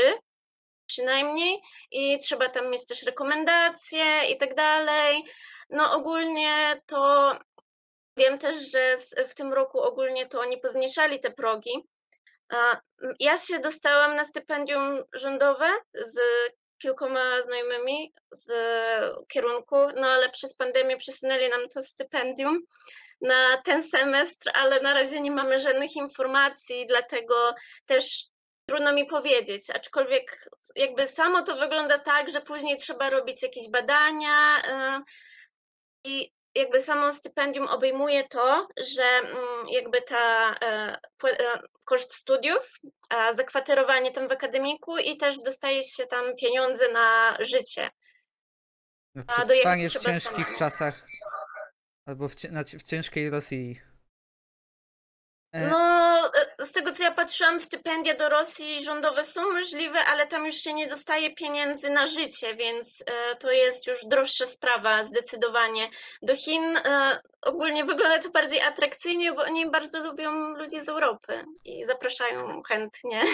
przynajmniej 0.86 1.60
i 1.90 2.18
trzeba 2.18 2.48
tam 2.48 2.70
mieć 2.70 2.86
też 2.86 3.02
rekomendacje 3.02 4.30
i 4.30 4.36
tak 4.36 4.54
dalej. 4.54 5.24
No 5.70 5.92
ogólnie 5.92 6.80
to 6.86 7.32
wiem 8.16 8.38
też, 8.38 8.70
że 8.70 8.96
w 9.28 9.34
tym 9.34 9.52
roku 9.52 9.80
ogólnie 9.80 10.26
to 10.26 10.40
oni 10.40 10.60
pozmniejszali 10.60 11.20
te 11.20 11.30
progi. 11.30 11.88
Ja 13.20 13.38
się 13.38 13.58
dostałam 13.58 14.16
na 14.16 14.24
stypendium 14.24 15.04
rządowe 15.12 15.68
z 15.94 16.18
kilkoma 16.82 17.42
znajomymi 17.42 18.12
z 18.30 18.52
kierunku, 19.28 19.76
no 19.96 20.06
ale 20.06 20.30
przez 20.30 20.56
pandemię 20.56 20.96
przesunęli 20.96 21.48
nam 21.48 21.68
to 21.68 21.82
stypendium 21.82 22.60
na 23.20 23.62
ten 23.62 23.82
semestr, 23.82 24.50
ale 24.54 24.80
na 24.80 24.94
razie 24.94 25.20
nie 25.20 25.30
mamy 25.30 25.60
żadnych 25.60 25.96
informacji, 25.96 26.86
dlatego 26.86 27.54
też 27.86 28.26
trudno 28.68 28.92
mi 28.92 29.06
powiedzieć, 29.06 29.70
aczkolwiek 29.70 30.48
jakby 30.76 31.06
samo 31.06 31.42
to 31.42 31.56
wygląda 31.56 31.98
tak, 31.98 32.30
że 32.30 32.40
później 32.40 32.76
trzeba 32.76 33.10
robić 33.10 33.42
jakieś 33.42 33.70
badania 33.70 34.58
y, 34.58 35.02
i 36.04 36.32
jakby 36.54 36.80
samo 36.80 37.12
stypendium 37.12 37.66
obejmuje 37.66 38.28
to, 38.28 38.68
że 38.96 39.02
mm, 39.02 39.68
jakby 39.70 40.02
ta 40.02 40.54
e, 40.62 40.98
e, 41.24 41.60
koszt 41.84 42.14
studiów, 42.14 42.72
zakwaterowanie 43.32 44.10
tam 44.12 44.28
w 44.28 44.32
akademiku 44.32 44.98
i 44.98 45.16
też 45.16 45.42
dostaje 45.42 45.82
się 45.82 46.06
tam 46.06 46.24
pieniądze 46.40 46.92
na 46.92 47.36
życie. 47.40 47.90
A 49.26 49.44
dojechać 49.44 49.80
Przetrwanie 49.80 49.88
w 49.88 49.92
ciężkich 50.22 50.44
samemu. 50.46 50.58
czasach 50.58 51.06
albo 52.06 52.28
w, 52.28 52.34
w 52.78 52.82
ciężkiej 52.82 53.30
Rosji. 53.30 53.80
E, 55.52 55.68
No, 55.68 55.87
z 56.58 56.72
tego 56.72 56.92
co 56.92 57.02
ja 57.04 57.12
patrzyłam, 57.12 57.60
stypendia 57.60 58.14
do 58.14 58.28
Rosji 58.28 58.84
rządowe 58.84 59.24
są 59.24 59.52
możliwe, 59.52 59.98
ale 59.98 60.26
tam 60.26 60.46
już 60.46 60.54
się 60.54 60.74
nie 60.74 60.86
dostaje 60.86 61.34
pieniędzy 61.34 61.90
na 61.90 62.06
życie, 62.06 62.56
więc 62.56 63.04
e, 63.06 63.36
to 63.36 63.50
jest 63.50 63.86
już 63.86 63.98
droższa 64.06 64.46
sprawa 64.46 65.04
zdecydowanie. 65.04 65.88
Do 66.22 66.36
Chin 66.36 66.76
e, 66.76 67.20
ogólnie 67.42 67.84
wygląda 67.84 68.18
to 68.18 68.30
bardziej 68.30 68.60
atrakcyjnie, 68.60 69.32
bo 69.32 69.42
oni 69.42 69.70
bardzo 69.70 70.02
lubią 70.02 70.56
ludzi 70.56 70.80
z 70.80 70.88
Europy 70.88 71.44
i 71.64 71.84
zapraszają 71.84 72.62
chętnie. 72.62 73.22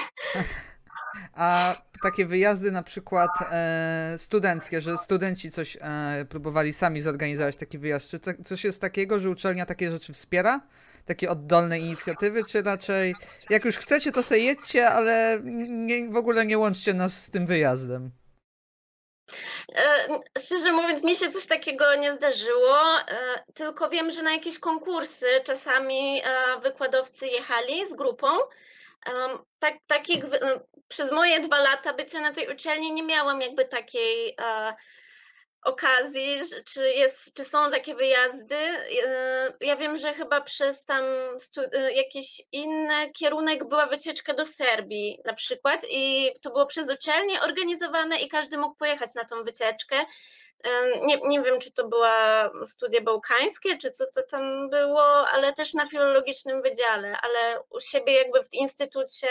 A 1.34 1.74
takie 2.02 2.26
wyjazdy 2.26 2.72
na 2.72 2.82
przykład 2.82 3.30
e, 3.50 4.14
studenckie, 4.18 4.80
że 4.80 4.98
studenci 4.98 5.50
coś 5.50 5.76
e, 5.80 6.24
próbowali 6.28 6.72
sami 6.72 7.00
zorganizować 7.00 7.56
taki 7.56 7.78
wyjazd. 7.78 8.10
Czy 8.10 8.18
to, 8.18 8.30
coś 8.44 8.64
jest 8.64 8.80
takiego, 8.80 9.20
że 9.20 9.30
uczelnia 9.30 9.66
takie 9.66 9.90
rzeczy 9.90 10.12
wspiera? 10.12 10.60
Takie 11.06 11.30
oddolne 11.30 11.78
inicjatywy, 11.78 12.44
czy 12.44 12.62
raczej 12.62 13.14
jak 13.50 13.64
już 13.64 13.76
chcecie, 13.76 14.12
to 14.12 14.22
se 14.22 14.38
jedźcie, 14.38 14.88
ale 14.88 15.40
nie, 15.68 16.08
w 16.08 16.16
ogóle 16.16 16.46
nie 16.46 16.58
łączcie 16.58 16.94
nas 16.94 17.24
z 17.24 17.30
tym 17.30 17.46
wyjazdem. 17.46 18.10
E, 19.76 20.08
Szczerze 20.38 20.72
mówiąc, 20.72 21.04
mi 21.04 21.16
się 21.16 21.30
coś 21.30 21.46
takiego 21.46 21.94
nie 21.94 22.12
zdarzyło, 22.12 22.78
e, 23.00 23.44
tylko 23.54 23.90
wiem, 23.90 24.10
że 24.10 24.22
na 24.22 24.32
jakieś 24.32 24.58
konkursy 24.58 25.26
czasami 25.44 26.22
e, 26.24 26.60
wykładowcy 26.60 27.26
jechali 27.26 27.86
z 27.86 27.94
grupą. 27.94 28.26
Tak, 29.58 29.74
takich, 29.86 30.24
przez 30.88 31.12
moje 31.12 31.40
dwa 31.40 31.60
lata 31.60 31.92
bycia 31.92 32.20
na 32.20 32.32
tej 32.32 32.54
uczelni 32.54 32.92
nie 32.92 33.02
miałam 33.02 33.40
jakby 33.40 33.64
takiej 33.64 34.36
okazji, 35.64 36.38
czy, 36.66 36.88
jest, 36.90 37.34
czy 37.34 37.44
są 37.44 37.70
takie 37.70 37.94
wyjazdy. 37.94 38.56
E, 39.06 39.52
Ja 39.60 39.76
wiem, 39.76 39.96
że 39.96 40.14
chyba 40.14 40.40
przez 40.40 40.84
tam 40.84 41.04
e, 41.72 41.92
jakiś 41.92 42.42
inny 42.52 43.10
kierunek 43.12 43.68
była 43.68 43.86
wycieczka 43.86 44.34
do 44.34 44.44
Serbii 44.44 45.18
na 45.24 45.34
przykład 45.34 45.86
i 45.90 46.30
to 46.42 46.50
było 46.50 46.66
przez 46.66 46.90
uczelnię 46.90 47.40
organizowane 47.40 48.16
i 48.20 48.28
każdy 48.28 48.58
mógł 48.58 48.74
pojechać 48.76 49.14
na 49.14 49.24
tą 49.24 49.44
wycieczkę. 49.44 49.96
Nie, 51.06 51.18
nie 51.28 51.42
wiem, 51.42 51.58
czy 51.60 51.72
to 51.72 51.88
była 51.88 52.50
studia 52.66 53.00
bałkańskie, 53.00 53.78
czy 53.78 53.90
co 53.90 54.04
to 54.14 54.22
tam 54.30 54.70
było, 54.70 55.28
ale 55.28 55.52
też 55.52 55.74
na 55.74 55.86
filologicznym 55.86 56.62
wydziale, 56.62 57.18
ale 57.22 57.60
u 57.70 57.80
siebie 57.80 58.12
jakby 58.12 58.42
w 58.42 58.52
instytucie 58.54 59.28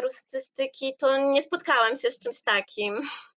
rusystyki 0.00 0.96
to 1.00 1.16
nie 1.18 1.42
spotkałam 1.42 1.96
się 1.96 2.10
z 2.10 2.18
czymś 2.18 2.42
takim. 2.42 3.00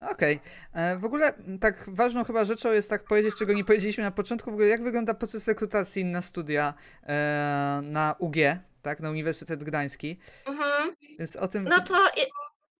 Okej. 0.00 0.40
E, 0.74 0.96
W 0.98 1.04
ogóle 1.04 1.32
tak 1.60 1.84
ważną 1.94 2.24
chyba 2.24 2.44
rzeczą 2.44 2.72
jest 2.72 2.90
tak 2.90 3.04
powiedzieć, 3.04 3.34
czego 3.38 3.52
nie 3.52 3.64
powiedzieliśmy 3.64 4.04
na 4.04 4.10
początku, 4.10 4.50
w 4.50 4.54
ogóle 4.54 4.68
jak 4.68 4.82
wygląda 4.82 5.14
proces 5.14 5.48
rekrutacji 5.48 6.04
na 6.04 6.22
studia 6.22 6.74
e, 7.06 7.80
na 7.82 8.14
UG, 8.18 8.36
tak, 8.82 9.00
na 9.00 9.10
Uniwersytet 9.10 9.64
Gdański. 9.64 10.18
Mhm. 10.46 10.94
Więc 11.18 11.36
o 11.36 11.48
tym... 11.48 11.64
No 11.64 11.80
to 11.80 12.06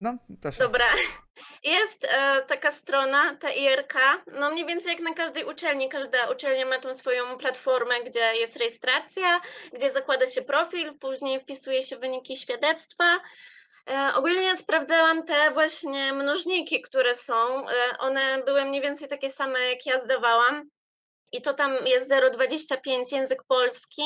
No, 0.01 0.15
proszę. 0.43 0.59
dobra. 0.59 0.85
Jest 1.65 2.05
e, 2.05 2.43
taka 2.47 2.71
strona, 2.71 3.37
ta 3.37 3.51
IRK, 3.51 3.95
no 4.39 4.51
mniej 4.51 4.67
więcej 4.67 4.93
jak 4.93 5.01
na 5.03 5.15
każdej 5.15 5.45
uczelni. 5.45 5.89
Każda 5.89 6.31
uczelnia 6.31 6.67
ma 6.67 6.79
tą 6.79 6.95
swoją 6.95 7.37
platformę, 7.39 7.95
gdzie 8.07 8.35
jest 8.35 8.57
rejestracja, 8.57 9.41
gdzie 9.75 9.91
zakłada 9.91 10.27
się 10.27 10.43
profil, 10.43 10.99
później 10.99 11.41
wpisuje 11.41 11.83
się 11.83 11.97
wyniki 11.97 12.37
świadectwa. 12.37 13.21
E, 13.91 14.15
ogólnie 14.15 14.57
sprawdzałam 14.57 15.23
te 15.25 15.51
właśnie 15.51 16.13
mnożniki, 16.13 16.83
które 16.83 17.15
są. 17.15 17.69
E, 17.69 17.99
one 17.99 18.43
były 18.45 18.65
mniej 18.65 18.83
więcej 18.83 19.09
takie 19.09 19.31
same, 19.31 19.61
jak 19.61 19.87
ja 19.87 20.01
zdawałam. 20.01 20.71
I 21.33 21.43
to 21.43 21.55
tam 21.55 21.87
jest 21.87 22.11
0,25 22.11 23.13
język 23.13 23.43
polski, 23.49 24.03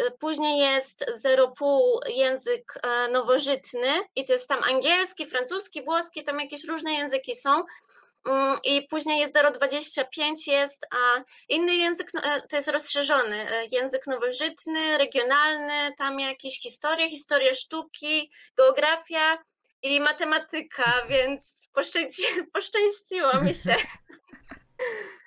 y, 0.00 0.10
później 0.20 0.58
jest 0.58 1.04
0,5 1.24 1.98
język 2.08 2.74
e, 2.82 3.08
nowożytny 3.08 3.88
i 4.16 4.24
to 4.24 4.32
jest 4.32 4.48
tam 4.48 4.62
angielski, 4.62 5.26
francuski, 5.26 5.82
włoski, 5.82 6.24
tam 6.24 6.40
jakieś 6.40 6.64
różne 6.64 6.92
języki 6.92 7.36
są. 7.36 7.64
Mm, 8.24 8.56
I 8.64 8.86
później 8.88 9.20
jest 9.20 9.36
0,25 9.36 10.32
jest 10.46 10.86
a 10.90 11.22
inny 11.48 11.76
język, 11.76 12.10
no, 12.14 12.22
e, 12.22 12.40
to 12.40 12.56
jest 12.56 12.68
rozszerzony 12.68 13.50
e, 13.50 13.66
język 13.70 14.06
nowożytny, 14.06 14.98
regionalny, 14.98 15.94
tam 15.98 16.20
jakieś 16.20 16.60
historie, 16.60 17.10
historia 17.10 17.54
sztuki, 17.54 18.32
geografia 18.56 19.38
i 19.82 20.00
matematyka, 20.00 20.92
więc 21.10 21.68
poszczęści, 21.72 22.22
poszczęściło 22.54 23.40
mi 23.40 23.54
się. 23.54 23.76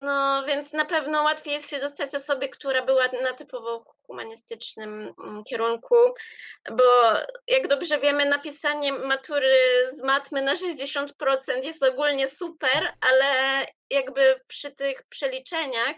No, 0.00 0.44
więc 0.46 0.72
na 0.72 0.84
pewno 0.84 1.22
łatwiej 1.22 1.54
jest 1.54 1.70
się 1.70 1.80
dostać 1.80 2.14
osobie, 2.14 2.48
która 2.48 2.82
była 2.82 3.08
na 3.22 3.32
typowo 3.32 3.84
humanistycznym 4.06 5.14
mm, 5.24 5.44
kierunku, 5.44 5.94
bo 6.70 6.84
jak 7.46 7.68
dobrze 7.68 8.00
wiemy, 8.00 8.24
napisanie 8.26 8.92
matury 8.92 9.56
z 9.88 10.02
matmy 10.02 10.42
na 10.42 10.54
60% 10.54 11.08
jest 11.62 11.82
ogólnie 11.82 12.28
super, 12.28 12.94
ale 13.00 13.64
jakby 13.90 14.40
przy 14.46 14.70
tych 14.70 15.02
przeliczeniach, 15.08 15.96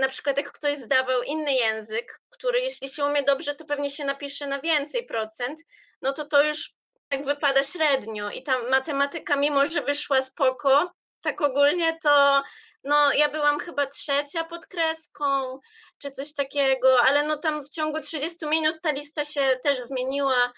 na 0.00 0.08
przykład 0.08 0.36
jak 0.36 0.52
ktoś 0.52 0.76
zdawał 0.76 1.22
inny 1.22 1.54
język, 1.54 2.20
który 2.30 2.60
jeśli 2.60 2.88
się 2.88 3.04
umie 3.04 3.22
dobrze, 3.22 3.54
to 3.54 3.64
pewnie 3.64 3.90
się 3.90 4.04
napisze 4.04 4.46
na 4.46 4.60
więcej 4.60 5.06
procent, 5.06 5.60
no 6.02 6.12
to 6.12 6.24
to 6.24 6.42
już 6.42 6.70
tak 7.08 7.24
wypada 7.24 7.62
średnio 7.64 8.30
i 8.30 8.42
ta 8.42 8.62
matematyka, 8.62 9.36
mimo 9.36 9.66
że 9.66 9.82
wyszła 9.82 10.22
spoko, 10.22 10.92
tak 11.26 11.40
ogólnie 11.40 11.98
to 12.02 12.42
no, 12.84 13.12
ja 13.12 13.28
byłam 13.28 13.58
chyba 13.58 13.86
trzecia 13.86 14.44
pod 14.44 14.66
kreską, 14.66 15.58
czy 15.98 16.10
coś 16.10 16.34
takiego, 16.34 17.00
ale 17.00 17.22
no 17.22 17.38
tam 17.38 17.64
w 17.64 17.68
ciągu 17.68 18.00
30 18.00 18.46
minut 18.46 18.76
ta 18.82 18.90
lista 18.90 19.24
się 19.24 19.40
też 19.62 19.78
zmieniła. 19.78 20.52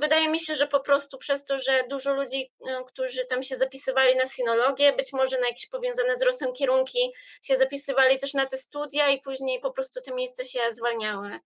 Wydaje 0.00 0.28
mi 0.28 0.38
się, 0.38 0.54
że 0.54 0.66
po 0.66 0.80
prostu 0.80 1.18
przez 1.18 1.44
to, 1.44 1.58
że 1.58 1.84
dużo 1.90 2.14
ludzi, 2.14 2.52
y, 2.68 2.84
którzy 2.86 3.24
tam 3.24 3.42
się 3.42 3.56
zapisywali 3.56 4.16
na 4.16 4.24
sinologię, 4.24 4.92
być 4.92 5.12
może 5.12 5.40
na 5.40 5.46
jakieś 5.46 5.66
powiązane 5.66 6.18
z 6.18 6.22
Rosją 6.22 6.52
kierunki, 6.52 7.12
się 7.42 7.56
zapisywali 7.56 8.18
też 8.18 8.34
na 8.34 8.46
te 8.46 8.56
studia 8.56 9.08
i 9.08 9.20
później 9.20 9.60
po 9.60 9.70
prostu 9.70 10.00
te 10.00 10.14
miejsca 10.14 10.44
się 10.44 10.60
zwalniały. 10.70 11.40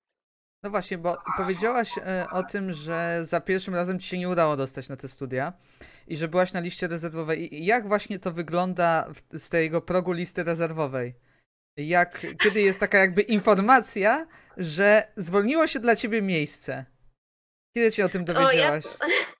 No 0.62 0.70
właśnie, 0.70 0.98
bo 0.98 1.16
powiedziałaś 1.36 1.98
e, 1.98 2.26
o 2.32 2.42
tym, 2.42 2.72
że 2.72 3.20
za 3.24 3.40
pierwszym 3.40 3.74
razem 3.74 3.98
ci 3.98 4.08
się 4.08 4.18
nie 4.18 4.28
udało 4.28 4.56
dostać 4.56 4.88
na 4.88 4.96
te 4.96 5.08
studia 5.08 5.52
i 6.06 6.16
że 6.16 6.28
byłaś 6.28 6.52
na 6.52 6.60
liście 6.60 6.88
rezerwowej. 6.88 7.54
I 7.54 7.64
jak 7.66 7.88
właśnie 7.88 8.18
to 8.18 8.32
wygląda 8.32 9.08
w, 9.14 9.38
z 9.38 9.48
tego 9.48 9.82
progu 9.82 10.12
listy 10.12 10.44
rezerwowej? 10.44 11.14
Jak, 11.76 12.26
kiedy 12.42 12.60
jest 12.60 12.80
taka 12.80 12.98
jakby 12.98 13.22
informacja, 13.22 14.26
że 14.56 15.12
zwolniło 15.16 15.66
się 15.66 15.80
dla 15.80 15.96
ciebie 15.96 16.22
miejsce? 16.22 16.84
Kiedy 17.76 17.92
się 17.92 18.04
o 18.04 18.08
tym 18.08 18.22
O, 18.22 18.32
ja, 18.32 18.34
dowiedziałaś? 18.34 18.84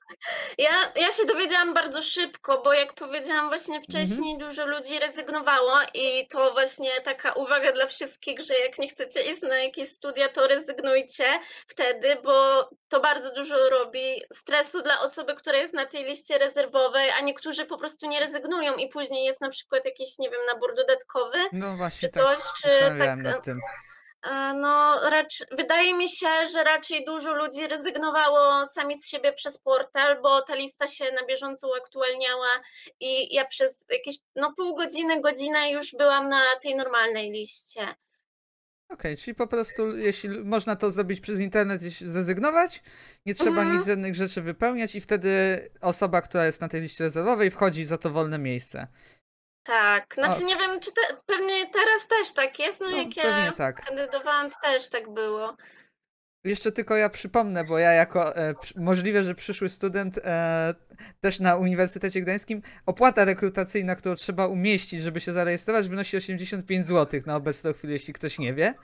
ja, 0.59 0.93
ja 0.97 1.13
się 1.13 1.25
dowiedziałam 1.27 1.75
bardzo 1.75 2.03
szybko, 2.03 2.63
bo 2.63 2.73
jak 2.73 2.93
powiedziałam 2.93 3.49
właśnie 3.49 3.81
wcześniej, 3.81 4.39
dużo 4.39 4.67
ludzi 4.67 4.99
rezygnowało 4.99 5.73
i 5.95 6.27
to 6.29 6.53
właśnie 6.53 7.01
taka 7.01 7.33
uwaga 7.33 7.73
dla 7.73 7.87
wszystkich, 7.87 8.41
że 8.41 8.55
jak 8.55 8.79
nie 8.79 8.89
chcecie 8.89 9.23
iść 9.23 9.43
na 9.43 9.59
jakieś 9.59 9.89
studia, 9.89 10.29
to 10.29 10.47
rezygnujcie 10.49 11.25
wtedy, 11.67 12.17
bo 12.25 12.69
to 12.89 13.01
bardzo 13.01 13.35
dużo 13.35 13.71
robi 13.71 14.23
stresu 14.33 14.83
dla 14.83 15.01
osoby, 15.01 15.35
która 15.35 15.59
jest 15.59 15.75
na 15.75 15.87
tej 15.87 16.05
liście 16.05 16.39
rezerwowej, 16.39 17.11
a 17.11 17.21
niektórzy 17.21 17.65
po 17.65 17.79
prostu 17.79 18.07
nie 18.07 18.21
rezygnują 18.21 18.75
i 18.75 18.89
później 18.89 19.25
jest 19.25 19.41
na 19.41 19.51
przykład 19.51 19.85
jakiś, 19.85 20.19
nie 20.19 20.31
wiem, 20.31 20.41
nabór 20.47 20.75
dodatkowy 20.77 21.39
No 21.53 21.77
właśnie, 21.77 22.09
czy 22.09 22.15
tak 22.15 22.25
coś, 22.25 22.53
czy 22.63 22.69
zastanawiałem 22.69 23.25
tak 23.25 23.35
nad 23.35 23.45
tym. 23.45 23.61
E, 24.23 24.55
No, 24.55 25.01
raczej, 25.11 25.47
wydaje 25.51 25.95
mi 25.95 26.09
się, 26.09 26.27
że 26.53 26.65
raczej 26.65 27.05
dużo 27.05 27.35
ludzi 27.35 27.69
rezygnowało 27.69 28.67
sami 28.67 28.97
z 28.99 29.09
siebie 29.09 29.33
przez 29.33 29.59
portal, 29.59 30.23
bo 30.23 30.43
ta 30.43 30.55
lista 30.55 30.87
się 30.87 31.05
na 31.13 31.27
bieżąco 31.27 31.69
uaktualniała 31.69 32.49
i 33.01 33.35
ja 33.35 33.45
przez 33.47 33.87
jakieś 33.91 34.15
no, 34.37 34.53
pół 34.57 34.75
godziny, 34.77 35.21
godzinę 35.21 35.71
już 35.73 35.93
byłam 35.99 36.29
na 36.29 36.43
tej 36.63 36.77
normalnej 36.77 37.31
liście. 37.33 37.95
Okej, 38.89 39.17
czyli 39.17 39.35
po 39.35 39.47
prostu 39.47 39.97
jeśli 39.97 40.29
można 40.31 40.77
to 40.77 40.91
zrobić 40.91 41.21
przez 41.21 41.41
internet, 41.41 41.83
zrezygnować, 41.83 42.83
nie 43.27 43.35
trzeba 43.35 43.61
Mhm. 43.61 43.77
nic 43.77 43.87
żadnych 43.87 44.15
rzeczy 44.15 44.43
wypełniać 44.43 44.95
i 44.95 45.01
wtedy 45.01 45.31
osoba, 45.81 46.23
która 46.23 46.47
jest 46.47 46.61
na 46.61 46.69
tej 46.69 46.81
liście 46.81 47.05
rezerwowej 47.05 47.51
wchodzi 47.51 47.85
za 47.85 47.99
to 47.99 48.11
wolne 48.11 48.39
miejsce. 48.39 48.87
Tak, 49.69 50.15
znaczy 50.15 50.45
O. 50.45 50.47
nie 50.47 50.57
wiem, 50.57 50.81
czy 50.81 50.91
te, 50.93 51.01
pewnie 51.27 51.67
teraz 51.71 52.09
też 52.09 52.33
tak 52.33 52.59
jest, 52.59 52.81
no, 52.81 52.91
No, 52.91 52.97
jak 52.97 53.17
ja 53.17 53.53
tak. 53.53 53.85
kandydowałam, 53.87 54.51
to 54.51 54.57
też 54.63 54.89
tak 54.89 55.09
było. 55.11 55.57
Jeszcze 56.45 56.73
tylko 56.73 56.97
ja 56.97 57.09
przypomnę, 57.09 57.65
bo 57.65 57.79
ja 57.79 57.93
jako 57.93 58.37
e, 58.37 58.55
możliwe, 58.77 59.23
że 59.23 59.35
przyszły 59.35 59.69
student 59.69 60.19
e, 60.25 60.75
też 61.21 61.41
na 61.41 61.57
Uniwersytecie 61.57 62.21
Gdańskim, 62.21 62.63
opłata 62.87 63.25
rekrutacyjna, 63.25 63.97
którą 63.97 64.15
trzeba 64.15 64.47
umieścić, 64.47 65.01
żeby 65.03 65.21
się 65.21 65.33
zarejestrować, 65.33 65.89
wynosi 65.89 66.17
85 66.17 66.87
zł 66.87 67.21
na 67.27 67.37
obecną 67.37 67.73
chwilę, 67.73 67.93
jeśli 67.93 68.15
ktoś 68.15 68.39
nie 68.39 68.55
wie. 68.55 68.75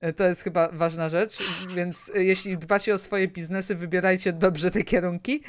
E, 0.00 0.12
To 0.12 0.24
jest 0.24 0.42
chyba 0.42 0.68
ważna 0.72 1.08
rzecz, 1.08 1.38
więc 1.74 2.10
e, 2.14 2.24
jeśli 2.24 2.58
dbacie 2.58 2.94
o 2.94 2.98
swoje 2.98 3.28
biznesy, 3.28 3.74
wybierajcie 3.74 4.32
dobrze 4.32 4.70
te 4.70 4.82
kierunki. 4.82 5.44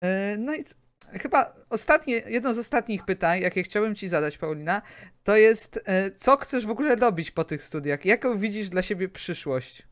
E, 0.00 0.36
No 0.38 0.54
i 0.54 0.64
chyba 1.12 1.54
ostatnie, 1.70 2.14
jedno 2.26 2.54
z 2.54 2.58
ostatnich 2.58 3.04
pytań, 3.04 3.40
jakie 3.40 3.62
chciałbym 3.62 3.94
ci 3.94 4.08
zadać, 4.08 4.38
Paulina, 4.38 4.82
to 5.24 5.36
jest, 5.36 5.80
e, 5.84 6.10
co 6.10 6.36
chcesz 6.36 6.66
w 6.66 6.70
ogóle 6.70 6.96
robić 6.96 7.30
po 7.30 7.44
tych 7.44 7.62
studiach? 7.62 8.04
Jaką 8.04 8.38
widzisz 8.38 8.68
dla 8.68 8.82
siebie 8.82 9.08
przyszłość? 9.08 9.82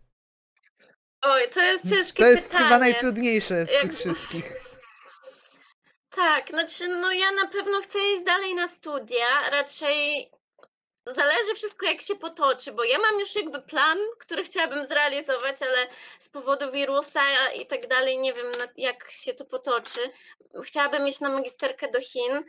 Oj, 1.23 1.51
to 1.51 1.61
jest 1.63 1.91
ciężkie 1.91 2.23
To 2.23 2.31
jest 2.31 2.47
pytanie. 2.47 2.65
chyba 2.65 2.79
najtrudniejsze 2.79 3.67
z 3.67 3.73
Jak- 3.73 3.83
tych 3.83 3.99
wszystkich. 3.99 4.53
Tak, 6.11 6.49
znaczy, 6.49 6.89
no 6.89 7.13
ja 7.13 7.33
na 7.33 7.49
pewno 7.49 7.81
chcę 7.81 7.99
iść 8.15 8.25
dalej 8.25 8.55
na 8.55 8.69
studia, 8.69 9.27
raczej 9.51 10.31
zależy 11.07 11.55
wszystko 11.55 11.87
jak 11.87 12.03
się 12.03 12.16
potoczy, 12.16 12.73
bo 12.73 12.85
ja 12.85 12.99
mam 12.99 13.21
już 13.21 13.35
jakby 13.37 13.62
plan, 13.62 13.99
który 14.19 14.45
chciałabym 14.45 14.87
zrealizować, 14.87 15.62
ale 15.62 15.87
z 16.19 16.29
powodu 16.29 16.73
wirusa 16.73 17.51
i 17.55 17.66
tak 17.66 17.87
dalej 17.88 18.19
nie 18.19 18.33
wiem 18.33 18.47
jak 18.77 19.11
się 19.11 19.35
to 19.35 19.45
potoczy. 19.45 20.01
Chciałabym 20.64 21.07
iść 21.07 21.21
na 21.21 21.29
magisterkę 21.29 21.90
do 21.90 22.01
Chin 22.01 22.45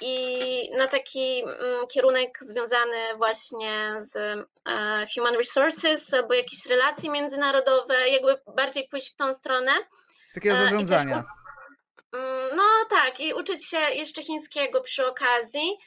i 0.00 0.70
na 0.76 0.88
taki 0.88 1.42
mm, 1.42 1.86
kierunek 1.86 2.38
związany 2.40 2.96
właśnie 3.16 3.94
z 3.98 4.16
e, 4.16 5.06
human 5.14 5.34
resources 5.34 6.14
albo 6.14 6.34
jakieś 6.34 6.66
relacje 6.66 7.10
międzynarodowe, 7.10 8.08
jakby 8.08 8.40
bardziej 8.54 8.88
pójść 8.88 9.12
w 9.12 9.16
tą 9.16 9.32
stronę. 9.32 9.72
Takiego 10.34 10.54
E, 10.54 10.58
i 10.58 10.60
też 10.60 10.70
zarządzania. 10.70 11.24
Mm, 12.12 12.56
No 12.56 12.64
tak, 12.90 13.20
i 13.20 13.34
uczyć 13.34 13.68
się 13.68 13.78
jeszcze 13.78 14.22
chińskiego 14.22 14.80
przy 14.80 15.06
okazji. 15.06 15.78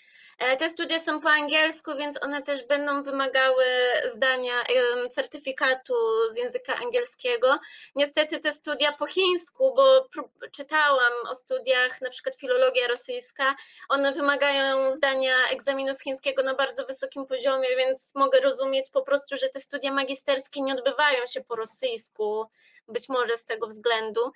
E, 0.42 0.58
Te 0.58 0.70
studia 0.70 1.00
są 1.00 1.20
po 1.20 1.30
angielsku, 1.30 1.96
więc 1.96 2.24
one 2.24 2.42
też 2.42 2.64
będą 2.68 3.02
wymagały 3.02 3.66
zdania 4.06 4.54
em, 4.64 5.10
certyfikatu 5.10 5.94
z 6.32 6.38
języka 6.38 6.76
angielskiego. 6.76 7.60
Niestety 7.96 8.40
te 8.40 8.52
studia 8.52 8.92
po 8.94 9.08
chińsku, 9.08 9.74
bo 9.76 10.08
czytałam 10.52 11.14
o 11.30 11.36
studiach, 11.36 12.02
na 12.02 12.10
przykład 12.10 12.36
filologia 12.36 12.88
rosyjska, 12.88 13.56
one 13.90 14.12
wymagają 14.12 14.92
zdania 14.92 15.36
egzaminu 15.52 15.94
z 15.94 16.04
chińskiego 16.04 16.44
na 16.44 16.56
bardzo 16.56 16.86
wysokim 16.86 17.26
poziomie, 17.26 17.76
więc 17.78 18.16
mogę 18.16 18.40
rozumieć 18.40 18.90
po 18.90 19.02
prostu, 19.02 19.38
że 19.38 19.50
te 19.50 19.60
studia 19.60 19.92
magisterskie 19.94 20.62
nie 20.62 20.74
odbywają 20.74 21.26
się 21.26 21.42
po 21.42 21.56
rosyjsku, 21.56 22.46
być 22.88 23.10
może 23.10 23.38
z 23.38 23.46
tego 23.46 23.68
względu. 23.68 24.32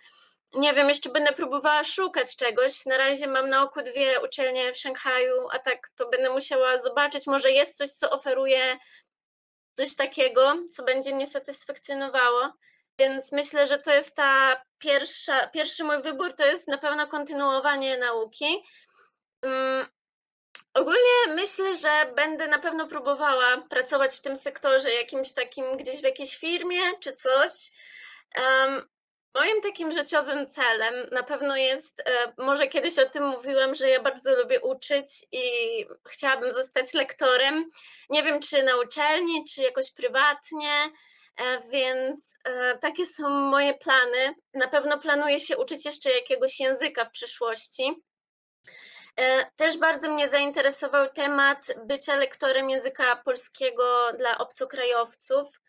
Nie 0.56 0.74
wiem, 0.74 0.90
jeszcze 0.90 1.10
będę 1.10 1.34
próbowała 1.34 1.84
szukać 1.84 2.36
czegoś. 2.36 2.86
Na 2.86 2.98
razie 2.98 3.28
mam 3.28 3.50
na 3.50 3.64
oku 3.64 3.82
dwie 3.82 4.22
uczelnie 4.22 4.74
w 4.74 4.78
Szanghaju, 4.78 5.48
a 5.52 5.60
tak 5.60 5.90
to 5.90 6.10
będę 6.10 6.30
musiała 6.30 6.78
zobaczyć. 6.78 7.28
Może 7.28 7.52
jest 7.52 7.78
coś, 7.78 7.92
co 7.92 8.10
oferuje 8.10 8.78
coś 9.74 9.96
takiego, 9.96 10.56
co 10.72 10.84
będzie 10.84 11.16
mnie 11.16 11.28
satysfakcjonowało. 11.28 12.54
Więc 13.00 13.32
myślę, 13.32 13.68
że 13.68 13.80
to 13.80 13.94
jest 13.94 14.16
ta 14.16 14.62
pierwsza 14.78 15.48
pierwszy 15.48 15.84
mój 15.84 16.02
wybór 16.02 16.34
to 16.34 16.46
jest 16.46 16.68
na 16.68 16.78
pewno 16.78 17.08
kontynuowanie 17.08 17.98
nauki. 17.98 18.64
Ym, 19.46 19.88
ogólnie 20.74 21.28
myślę, 21.28 21.78
że 21.78 22.14
będę 22.16 22.48
na 22.48 22.60
pewno 22.60 22.88
próbowała 22.88 23.58
pracować 23.70 24.16
w 24.16 24.22
tym 24.22 24.36
sektorze 24.36 24.94
jakimś 24.94 25.34
takim 25.34 25.78
gdzieś 25.78 26.02
w 26.02 26.04
jakiejś 26.04 26.38
firmie 26.38 26.82
czy 27.00 27.14
coś. 27.14 27.52
Em, 28.36 28.95
moim 29.36 29.62
takim 29.62 29.92
życiowym 29.92 30.48
celem 30.48 30.94
na 31.12 31.24
pewno 31.24 31.58
jest, 31.58 32.00
e, 32.00 32.34
może 32.38 32.68
kiedyś 32.68 33.00
o 33.00 33.10
tym 33.10 33.24
mówiłam, 33.28 33.76
że 33.76 33.90
ja 33.90 34.04
bardzo 34.04 34.36
lubię 34.36 34.62
uczyć 34.62 35.26
i 35.32 35.42
chciałabym 36.08 36.52
zostać 36.52 36.94
lektorem. 36.94 37.70
Nie 38.10 38.24
wiem, 38.24 38.40
czy 38.40 38.64
na 38.64 38.78
uczelni, 38.78 39.46
czy 39.54 39.62
jakoś 39.62 39.92
prywatnie. 39.92 40.72
E, 41.38 41.62
więc 41.70 42.38
e, 42.44 42.78
takie 42.78 43.06
są 43.06 43.30
moje 43.30 43.74
plany. 43.74 44.36
Na 44.54 44.68
pewno 44.68 45.00
planuję 45.00 45.40
się 45.40 45.58
uczyć 45.58 45.86
jeszcze 45.86 46.10
jakiegoś 46.10 46.60
języka 46.60 47.06
w 47.06 47.12
przyszłości. 47.12 48.04
Też 49.56 49.78
bardzo 49.78 50.12
mnie 50.12 50.30
zainteresował 50.30 51.10
temat 51.10 51.68
bycia 51.86 52.16
lektorem 52.16 52.70
języka 52.70 53.16
polskiego 53.16 54.14
dla 54.18 54.38
obcokrajowców. 54.38 55.62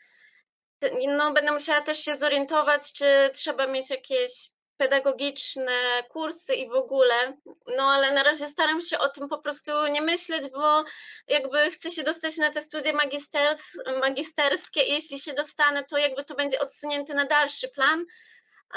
No, 1.09 1.33
będę 1.33 1.53
musiała 1.53 1.81
też 1.81 2.05
się 2.05 2.15
zorientować, 2.15 2.93
czy 2.93 3.05
trzeba 3.33 3.67
mieć 3.67 3.91
jakieś 3.91 4.51
pedagogiczne 4.77 6.03
kursy 6.09 6.55
i 6.55 6.69
w 6.69 6.73
ogóle. 6.73 7.37
No, 7.77 7.83
ale 7.83 8.13
na 8.13 8.23
razie 8.23 8.47
staram 8.47 8.81
się 8.81 8.99
o 8.99 9.09
tym 9.09 9.29
po 9.29 9.39
prostu 9.39 9.87
nie 9.87 10.03
myśleć, 10.03 10.51
bo 10.51 10.85
jakby 11.29 11.71
chcę 11.71 11.91
się 11.91 12.03
dostać 12.03 12.37
na 12.37 12.51
te 12.51 12.63
studia 12.63 12.93
magisters 12.93 13.77
magisterskie 14.01 14.83
i 14.83 14.93
jeśli 14.93 15.19
się 15.19 15.35
dostanę, 15.35 15.85
to 15.85 15.99
jakby 15.99 16.25
to 16.25 16.35
będzie 16.35 16.61
odsunięte 16.61 17.15
na 17.15 17.25
dalszy 17.25 17.69
plan. 17.69 18.05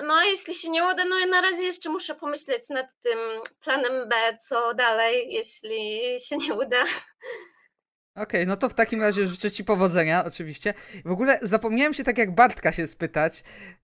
No, 0.04 0.14
a 0.14 0.26
jeśli 0.26 0.54
się 0.54 0.70
nie 0.70 0.84
uda, 0.84 1.06
no 1.06 1.20
ja 1.20 1.26
na 1.26 1.42
razie 1.42 1.64
jeszcze 1.64 1.90
muszę 1.90 2.16
pomyśleć 2.16 2.70
nad 2.70 2.86
tym 3.02 3.20
planem 3.62 4.10
B, 4.10 4.38
co 4.48 4.74
dalej, 4.74 5.34
jeśli 5.34 6.16
się 6.20 6.38
nie 6.38 6.54
uda. 6.54 6.84
Okej, 8.16 8.48
no 8.48 8.58
to 8.58 8.70
w 8.70 8.74
takim 8.74 9.02
razie 9.02 9.28
życzę 9.28 9.52
ci 9.52 9.64
powodzenia, 9.64 10.26
oczywiście. 10.26 10.74
W 11.06 11.12
ogóle 11.12 11.40
zapomniałem 11.42 11.94
się 11.94 12.04
tak 12.04 12.18
jak 12.18 12.36
Bartka 12.36 12.72
się 12.72 12.88
spytać. 12.88 13.44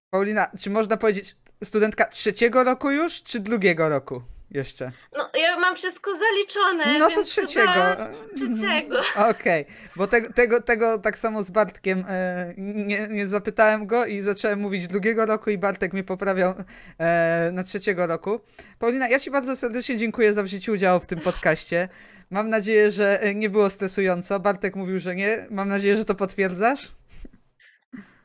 Paulina, 0.10 0.48
czy 0.60 0.70
można 0.70 0.98
powiedzieć 0.98 1.36
studentka 1.64 2.06
trzeciego 2.06 2.64
roku 2.64 2.92
już, 2.92 3.24
czy 3.24 3.40
drugiego 3.40 3.90
roku 3.90 4.22
jeszcze? 4.52 4.92
No, 5.18 5.30
ja 5.42 5.60
mam 5.60 5.76
wszystko 5.76 6.12
zaliczone, 6.18 7.00
No 7.00 7.10
to 7.10 7.16
więc 7.16 7.30
trzeciego. 7.30 7.72
chyba 7.72 7.96
trzeciego. 8.36 8.96
Okej, 9.30 9.66
bo 9.96 10.08
tego, 10.08 10.34
tego, 10.34 10.62
tego 10.62 10.98
tak 11.00 11.18
samo 11.18 11.44
z 11.44 11.50
Bartkiem 11.50 12.06
e, 12.10 12.54
nie, 12.58 13.08
nie 13.08 13.28
zapytałem 13.28 13.88
go 13.88 14.06
i 14.06 14.22
zacząłem 14.22 14.60
mówić 14.60 14.88
drugiego 14.88 15.26
roku 15.26 15.50
i 15.50 15.58
Bartek 15.58 15.94
mnie 15.94 16.04
poprawiał 16.04 16.54
e, 17.00 17.50
na 17.54 17.64
trzeciego 17.64 18.08
roku. 18.08 18.40
Paulina, 18.80 19.08
ja 19.08 19.20
ci 19.20 19.32
bardzo 19.32 19.56
serdecznie 19.56 19.98
dziękuję 19.98 20.34
za 20.34 20.44
wzięcie 20.44 20.72
udziału 20.72 21.00
w 21.00 21.08
tym 21.08 21.20
podcaście. 21.20 21.90
Mam 22.30 22.50
nadzieję, 22.50 22.92
że 22.92 23.22
e, 23.22 23.36
nie 23.36 23.50
było 23.50 23.70
stresująco. 23.70 24.40
Bartek 24.40 24.76
mówił, 24.76 25.00
że 25.00 25.16
nie. 25.16 25.48
Mam 25.50 25.70
nadzieję, 25.70 25.98
że 25.98 26.06
to 26.06 26.16
potwierdzasz. 26.16 26.92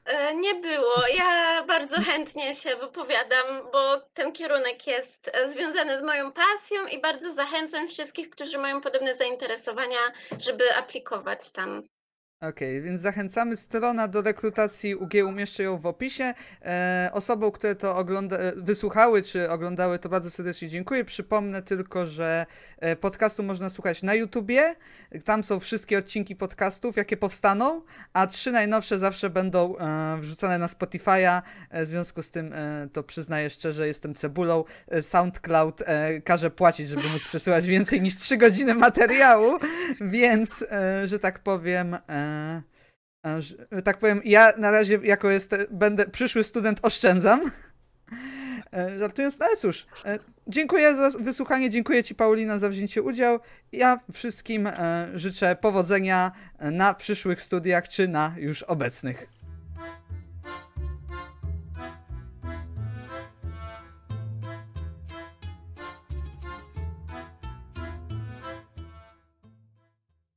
E, 0.04 0.34
Nie 0.34 0.54
było. 0.54 0.94
Ja 1.16 1.64
bardzo 1.66 2.00
chętnie 2.00 2.54
się 2.54 2.76
wypowiadam, 2.76 3.46
bo 3.72 4.00
ten 4.14 4.32
kierunek 4.32 4.86
jest 4.86 5.30
e, 5.34 5.48
związany 5.48 5.98
z 5.98 6.02
moją 6.02 6.32
pasją 6.32 6.86
i 6.86 7.00
bardzo 7.00 7.32
zachęcam 7.34 7.88
wszystkich, 7.88 8.30
którzy 8.30 8.58
mają 8.58 8.80
podobne 8.80 9.14
zainteresowania, 9.14 9.98
żeby 10.38 10.74
aplikować 10.76 11.50
tam. 11.52 11.82
Okej, 12.48 12.82
więc 12.82 13.00
zachęcamy. 13.00 13.56
Strona 13.56 14.08
do 14.08 14.22
rekrutacji 14.22 14.94
UG 14.94 15.10
umieszczę 15.26 15.62
ją 15.62 15.78
w 15.78 15.86
opisie. 15.86 16.34
E, 16.62 17.10
osobom, 17.12 17.52
które 17.52 17.74
to 17.74 17.96
ogląda, 17.96 18.36
e, 18.36 18.52
wysłuchały 18.56 19.22
czy 19.22 19.50
oglądały, 19.50 19.98
to 19.98 20.08
bardzo 20.08 20.30
serdecznie 20.30 20.68
dziękuję. 20.68 21.04
Przypomnę 21.04 21.62
tylko, 21.62 22.06
że 22.06 22.46
e, 22.78 22.96
podcastu 22.96 23.42
można 23.42 23.70
słuchać 23.70 24.02
na 24.02 24.14
YouTubie. 24.14 24.74
Tam 25.24 25.44
są 25.44 25.60
wszystkie 25.60 25.98
odcinki 25.98 26.36
podcastów, 26.36 26.96
jakie 26.96 27.16
powstaną, 27.16 27.82
a 28.12 28.26
trzy 28.26 28.50
najnowsze 28.50 28.98
zawsze 28.98 29.30
będą 29.30 29.76
e, 29.78 30.18
wrzucane 30.20 30.58
na 30.58 30.66
Spotify'a. 30.66 31.42
E, 31.70 31.84
w 31.84 31.88
związku 31.88 32.22
z 32.22 32.30
tym 32.30 32.52
e, 32.52 32.88
to 32.92 33.02
przyznaję 33.02 33.50
szczerze, 33.50 33.86
jestem 33.86 34.14
cebulą. 34.14 34.64
E, 34.88 35.02
SoundCloud 35.02 35.82
e, 35.86 36.20
każe 36.20 36.50
płacić, 36.50 36.88
żeby 36.88 37.02
móc 37.02 37.24
przesyłać 37.24 37.66
więcej 37.66 38.00
niż 38.00 38.16
3 38.16 38.36
godziny 38.36 38.74
materiału, 38.74 39.58
więc, 40.00 40.64
e, 40.70 41.06
że 41.06 41.18
tak 41.18 41.38
powiem, 41.38 41.94
e, 41.94 42.29
tak 43.84 43.98
powiem, 43.98 44.20
ja 44.24 44.52
na 44.58 44.70
razie 44.70 44.98
jako 45.02 45.30
jest, 45.30 45.56
będę 45.70 46.06
przyszły 46.06 46.44
student 46.44 46.78
oszczędzam. 46.82 47.50
E, 48.72 48.98
Żartując, 48.98 49.38
no 49.38 49.46
ale 49.46 49.56
cóż, 49.56 49.86
e, 50.04 50.18
dziękuję 50.46 50.96
za 50.96 51.10
wysłuchanie, 51.18 51.70
dziękuję 51.70 52.02
Ci 52.02 52.14
Paulina 52.14 52.58
za 52.58 52.68
wzięcie 52.68 53.02
udziału. 53.02 53.38
Ja 53.72 54.00
wszystkim 54.12 54.66
e, 54.66 55.08
życzę 55.14 55.56
powodzenia 55.56 56.32
e, 56.58 56.70
na 56.70 56.94
przyszłych 56.94 57.42
studiach 57.42 57.88
czy 57.88 58.08
na 58.08 58.34
już 58.38 58.62
obecnych. 58.62 59.39